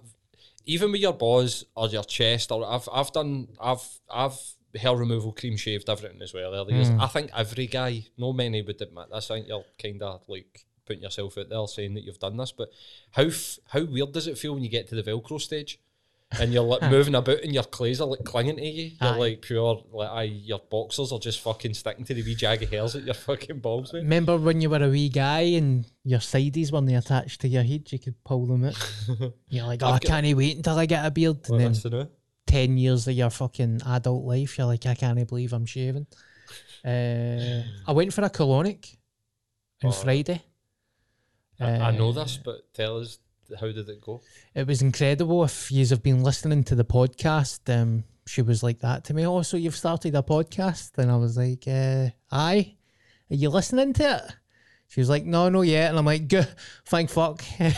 Even 0.67 0.93
with 0.93 1.01
your 1.01 1.13
balls 1.13 1.65
or 1.75 1.89
your 1.89 2.05
chest, 2.05 2.53
or 2.53 2.65
I've 2.65 2.89
I've 2.93 3.11
done 3.13 3.49
I've 3.61 3.87
I've 4.09 4.39
hair 4.77 4.95
removal 4.95 5.33
cream 5.33 5.57
shaved 5.57 5.91
everything 5.91 6.23
as 6.23 6.33
well. 6.33 6.55
Earlier, 6.55 6.85
Hmm. 6.85 7.01
I 7.01 7.09
think 7.09 7.31
every 7.37 7.67
guy, 7.67 8.05
no 8.17 8.33
many 8.33 8.63
would 8.63 8.81
admit 8.81 9.07
this. 9.11 9.31
I 9.31 9.35
think 9.35 9.49
you're 9.49 9.65
kind 9.83 10.01
of 10.03 10.23
like 10.29 10.65
putting 10.87 11.03
yourself 11.03 11.37
out 11.39 11.49
there 11.49 11.67
saying 11.67 11.95
that 11.95 12.05
you've 12.05 12.21
done 12.21 12.37
this. 12.37 12.53
But 12.53 12.69
how 13.11 13.25
f- 13.25 13.59
how 13.69 13.83
weird 13.85 14.13
does 14.13 14.29
it 14.29 14.39
feel 14.39 14.55
when 14.55 14.63
you 14.63 14.71
get 14.71 14.89
to 14.91 14.95
the 14.95 15.03
Velcro 15.03 15.41
stage? 15.41 15.81
And 16.39 16.53
you're 16.53 16.63
like 16.63 16.83
moving 16.91 17.15
about 17.17 17.41
and 17.43 17.53
your 17.53 17.65
clays 17.65 18.01
are 18.01 18.07
like 18.07 18.23
clinging 18.25 18.57
to 18.59 18.65
you. 18.65 18.93
You're 19.01 19.11
Aye. 19.15 19.17
like 19.17 19.43
pure 19.43 19.83
like 19.93 20.09
aye, 20.11 20.23
your 20.23 20.61
boxers 20.71 21.11
are 21.13 21.19
just 21.19 21.41
fucking 21.41 21.75
sticking 21.75 22.05
to 22.05 22.15
the 22.15 22.23
wee 22.23 22.37
jagged 22.37 22.71
hairs 22.73 22.95
at 22.95 23.03
your 23.05 23.15
fucking 23.15 23.59
balls, 23.59 23.93
mate. 23.93 24.01
remember 24.03 24.37
when 24.37 24.61
you 24.61 24.71
were 24.71 24.83
a 24.85 24.89
wee 24.89 25.09
guy 25.09 25.41
and 25.41 25.91
your 26.05 26.21
sides 26.21 26.71
weren't 26.71 26.89
attached 26.91 27.41
to 27.41 27.49
your 27.49 27.65
head? 27.65 27.91
You 27.91 27.99
could 27.99 28.23
pull 28.23 28.47
them 28.47 28.65
out. 28.65 28.93
You're 29.49 29.67
like, 29.67 29.83
oh, 29.83 29.87
I 29.89 29.95
I've 29.95 30.01
got- 30.03 30.09
can't 30.23 30.37
wait 30.37 30.57
until 30.57 30.79
I 30.79 30.87
get 30.87 31.05
a 31.05 31.11
beard. 31.11 31.39
And 31.45 31.49
What, 31.49 31.59
then 31.59 31.73
that's 31.73 31.83
the 31.83 31.91
new? 31.91 32.09
10 32.47 32.79
years 32.79 33.07
of 33.09 33.15
your 33.15 33.31
fucking 33.31 33.81
adult 33.87 34.25
life, 34.25 34.57
you're 34.59 34.67
like, 34.67 34.85
I 34.87 34.95
can't 34.95 35.29
believe 35.29 35.53
I'm 35.53 35.67
shaving. 35.67 36.07
Uh, 36.85 37.63
I 37.87 37.93
went 37.93 38.13
for 38.13 38.23
a 38.23 38.31
colonic 38.31 38.97
on 39.85 39.91
Oh. 39.91 39.93
Friday. 39.93 40.43
I, 41.61 41.71
I 41.73 41.91
know 41.91 42.09
Uh, 42.11 42.13
this, 42.13 42.39
but 42.39 42.73
tell 42.73 42.99
us 42.99 43.19
how 43.59 43.67
did 43.67 43.89
it 43.89 44.01
go? 44.01 44.21
It 44.55 44.67
was 44.67 44.83
incredible. 44.83 45.45
If 45.45 45.71
you 45.73 45.87
have 45.87 46.03
been 46.03 46.23
listening 46.23 46.65
to 46.65 46.75
the 46.75 46.85
podcast, 46.85 47.61
um, 47.75 48.05
she 48.27 48.43
was 48.43 48.63
like 48.63 48.81
that 48.81 49.05
to 49.05 49.15
me. 49.15 49.27
Oh, 49.27 49.43
so 49.43 49.57
you've 49.57 49.77
started 49.77 50.15
a 50.15 50.23
podcast? 50.23 50.99
And 50.99 51.11
I 51.11 51.17
was 51.17 51.37
like, 51.37 51.65
uh, 51.67 52.11
aye. 52.31 52.77
Are 53.31 53.37
you 53.37 53.51
listening 53.51 53.93
to 53.95 54.17
it? 54.17 54.37
She 54.89 55.01
was 55.01 55.09
like, 55.09 55.25
no, 55.25 55.49
no, 55.49 55.63
yet. 55.63 55.91
And 55.91 55.99
I'm 55.99 56.05
like, 56.05 56.29
good, 56.29 56.49
thank 56.87 57.11
fuck. 57.11 57.43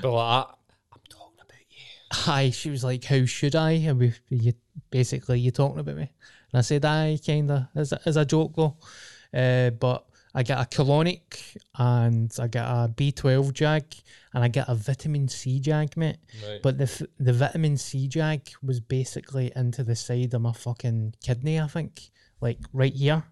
But 0.00 0.12
like, 0.12 0.46
I'm 0.92 1.00
talking 1.08 1.38
about 1.38 1.60
you. 1.68 2.32
Aye, 2.32 2.50
she 2.50 2.70
was 2.70 2.84
like, 2.84 3.04
"How 3.04 3.24
should 3.26 3.54
I?" 3.54 3.72
And 3.72 3.98
we, 3.98 4.14
you 4.30 4.54
basically 4.90 5.40
you 5.40 5.50
talking 5.50 5.80
about 5.80 5.96
me, 5.96 6.02
and 6.52 6.58
I 6.58 6.60
said, 6.62 6.84
"Aye, 6.84 7.18
kinda 7.22 7.70
as 7.74 7.92
a, 7.92 8.00
as 8.06 8.16
a 8.16 8.24
joke 8.24 8.54
though." 8.56 8.76
Uh, 9.34 9.70
but 9.70 10.06
I 10.34 10.42
get 10.42 10.58
a 10.58 10.64
colonic 10.64 11.56
and 11.76 12.32
I 12.38 12.46
get 12.46 12.64
a 12.64 12.88
B 12.94 13.12
twelve 13.12 13.52
jag 13.52 13.84
and 14.32 14.42
I 14.42 14.48
get 14.48 14.66
a 14.68 14.74
vitamin 14.74 15.28
C 15.28 15.60
jag, 15.60 15.94
mate. 15.96 16.16
Right. 16.46 16.62
But 16.62 16.78
the 16.78 16.84
f- 16.84 17.02
the 17.18 17.32
vitamin 17.34 17.76
C 17.76 18.08
jag 18.08 18.40
was 18.62 18.80
basically 18.80 19.52
into 19.54 19.84
the 19.84 19.94
side 19.96 20.32
of 20.34 20.40
my 20.40 20.52
fucking 20.52 21.14
kidney, 21.22 21.60
I 21.60 21.66
think, 21.66 22.10
like 22.40 22.58
right 22.72 22.94
here, 22.94 23.24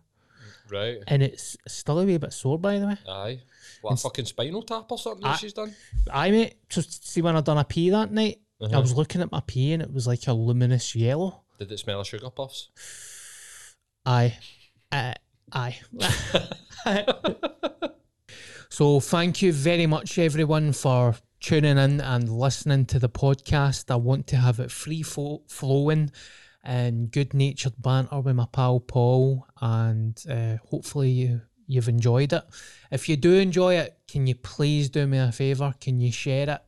right. 0.70 0.98
and 1.06 1.22
it's 1.22 1.56
still 1.66 2.00
a 2.00 2.04
wee 2.04 2.18
bit 2.18 2.32
sore 2.34 2.58
by 2.58 2.78
the 2.78 2.86
way. 2.88 2.96
Aye. 3.08 3.40
What, 3.82 3.94
a 3.94 3.96
fucking 3.96 4.26
spinal 4.26 4.62
tap 4.62 4.92
or 4.92 4.98
something 4.98 5.24
I- 5.24 5.30
that 5.32 5.40
she's 5.40 5.54
done? 5.54 5.74
Aye, 6.12 6.30
mate. 6.32 6.54
Just 6.68 7.08
see 7.08 7.22
when 7.22 7.34
I 7.34 7.40
done 7.40 7.56
a 7.58 7.64
pee 7.64 7.88
that 7.90 8.12
night, 8.12 8.40
I 8.60 8.66
Uh-huh. 8.66 8.80
was 8.82 8.94
looking 8.94 9.22
at 9.22 9.32
my 9.32 9.40
pee 9.46 9.72
and 9.72 9.82
it 9.82 9.90
was 9.90 10.06
like 10.06 10.26
a 10.26 10.34
luminous 10.34 10.94
yellow. 10.94 11.44
Did 11.58 11.72
it 11.72 11.78
smell 11.78 12.00
of 12.00 12.06
sugar 12.06 12.28
puffs? 12.28 12.68
Aye. 14.04 14.36
Uh, 14.92 15.14
aye. 15.52 15.78
so 18.68 19.00
thank 19.00 19.42
you 19.42 19.52
very 19.52 19.86
much 19.86 20.18
everyone 20.18 20.72
for 20.72 21.14
tuning 21.40 21.78
in 21.78 22.00
and 22.00 22.28
listening 22.28 22.86
to 22.86 22.98
the 22.98 23.08
podcast. 23.08 23.90
I 23.90 23.96
want 23.96 24.26
to 24.28 24.36
have 24.36 24.60
it 24.60 24.70
free 24.70 25.02
fo- 25.02 25.42
flowing 25.48 26.10
and 26.62 27.10
good 27.10 27.32
natured 27.32 27.74
banter 27.78 28.20
with 28.20 28.36
my 28.36 28.46
pal 28.52 28.80
Paul 28.80 29.46
and 29.60 30.22
uh, 30.28 30.56
hopefully 30.68 31.10
you 31.10 31.40
you've 31.66 31.88
enjoyed 31.88 32.32
it. 32.32 32.42
If 32.90 33.08
you 33.08 33.16
do 33.16 33.34
enjoy 33.34 33.76
it, 33.76 33.96
can 34.08 34.26
you 34.26 34.34
please 34.34 34.90
do 34.90 35.06
me 35.06 35.18
a 35.18 35.30
favour? 35.30 35.72
Can 35.80 36.00
you 36.00 36.10
share 36.10 36.50
it? 36.50 36.60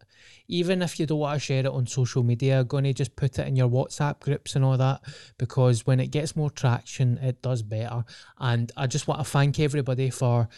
Even 0.52 0.82
if 0.82 1.00
you 1.00 1.06
don't 1.06 1.18
want 1.18 1.40
to 1.40 1.40
share 1.40 1.60
it 1.60 1.66
on 1.66 1.86
social 1.86 2.22
media, 2.22 2.62
to 2.62 2.92
just 2.92 3.16
put 3.16 3.38
it 3.38 3.48
in 3.48 3.56
your 3.56 3.70
WhatsApp 3.70 4.20
groups 4.20 4.54
and 4.54 4.62
all 4.62 4.76
that 4.76 5.00
because 5.38 5.86
when 5.86 5.98
it 5.98 6.08
gets 6.08 6.36
more 6.36 6.50
traction, 6.50 7.16
it 7.22 7.40
does 7.40 7.62
better. 7.62 8.04
And 8.38 8.70
I 8.76 8.86
just 8.86 9.08
want 9.08 9.20
to 9.20 9.24
thank 9.24 9.58
everybody 9.58 10.10
for 10.10 10.50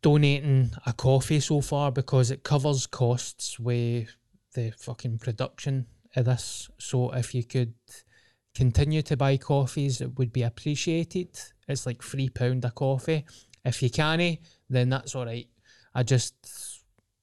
donating 0.00 0.70
a 0.86 0.92
coffee 0.92 1.40
so 1.40 1.60
far 1.60 1.90
because 1.90 2.30
it 2.30 2.44
covers 2.44 2.86
costs 2.86 3.58
with 3.58 4.14
the 4.54 4.70
fucking 4.78 5.18
production 5.18 5.86
of 6.14 6.26
this. 6.26 6.70
So 6.78 7.10
if 7.10 7.34
you 7.34 7.42
could 7.42 7.74
continue 8.54 9.02
to 9.02 9.16
buy 9.16 9.38
coffees, 9.38 10.00
it 10.00 10.16
would 10.18 10.32
be 10.32 10.44
appreciated. 10.44 11.36
It's 11.66 11.84
like 11.84 12.00
three 12.00 12.28
pound 12.28 12.64
a 12.64 12.70
coffee. 12.70 13.24
If 13.64 13.82
you 13.82 13.90
can't, 13.90 14.38
then 14.68 14.88
that's 14.88 15.16
all 15.16 15.26
right. 15.26 15.48
I 15.96 16.04
just 16.04 16.69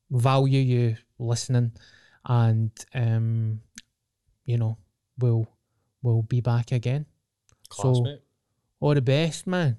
value 0.09 0.59
you 0.59 0.97
listening, 1.19 1.71
and 2.25 2.71
um, 2.93 3.61
you 4.45 4.57
know, 4.57 4.77
we'll 5.17 5.47
we'll 6.01 6.21
be 6.23 6.41
back 6.41 6.71
again. 6.71 7.05
Class, 7.69 7.97
So- 7.97 8.03
mate. 8.03 8.21
All 8.79 8.93
the 8.93 9.01
best, 9.01 9.47
man. 9.47 9.77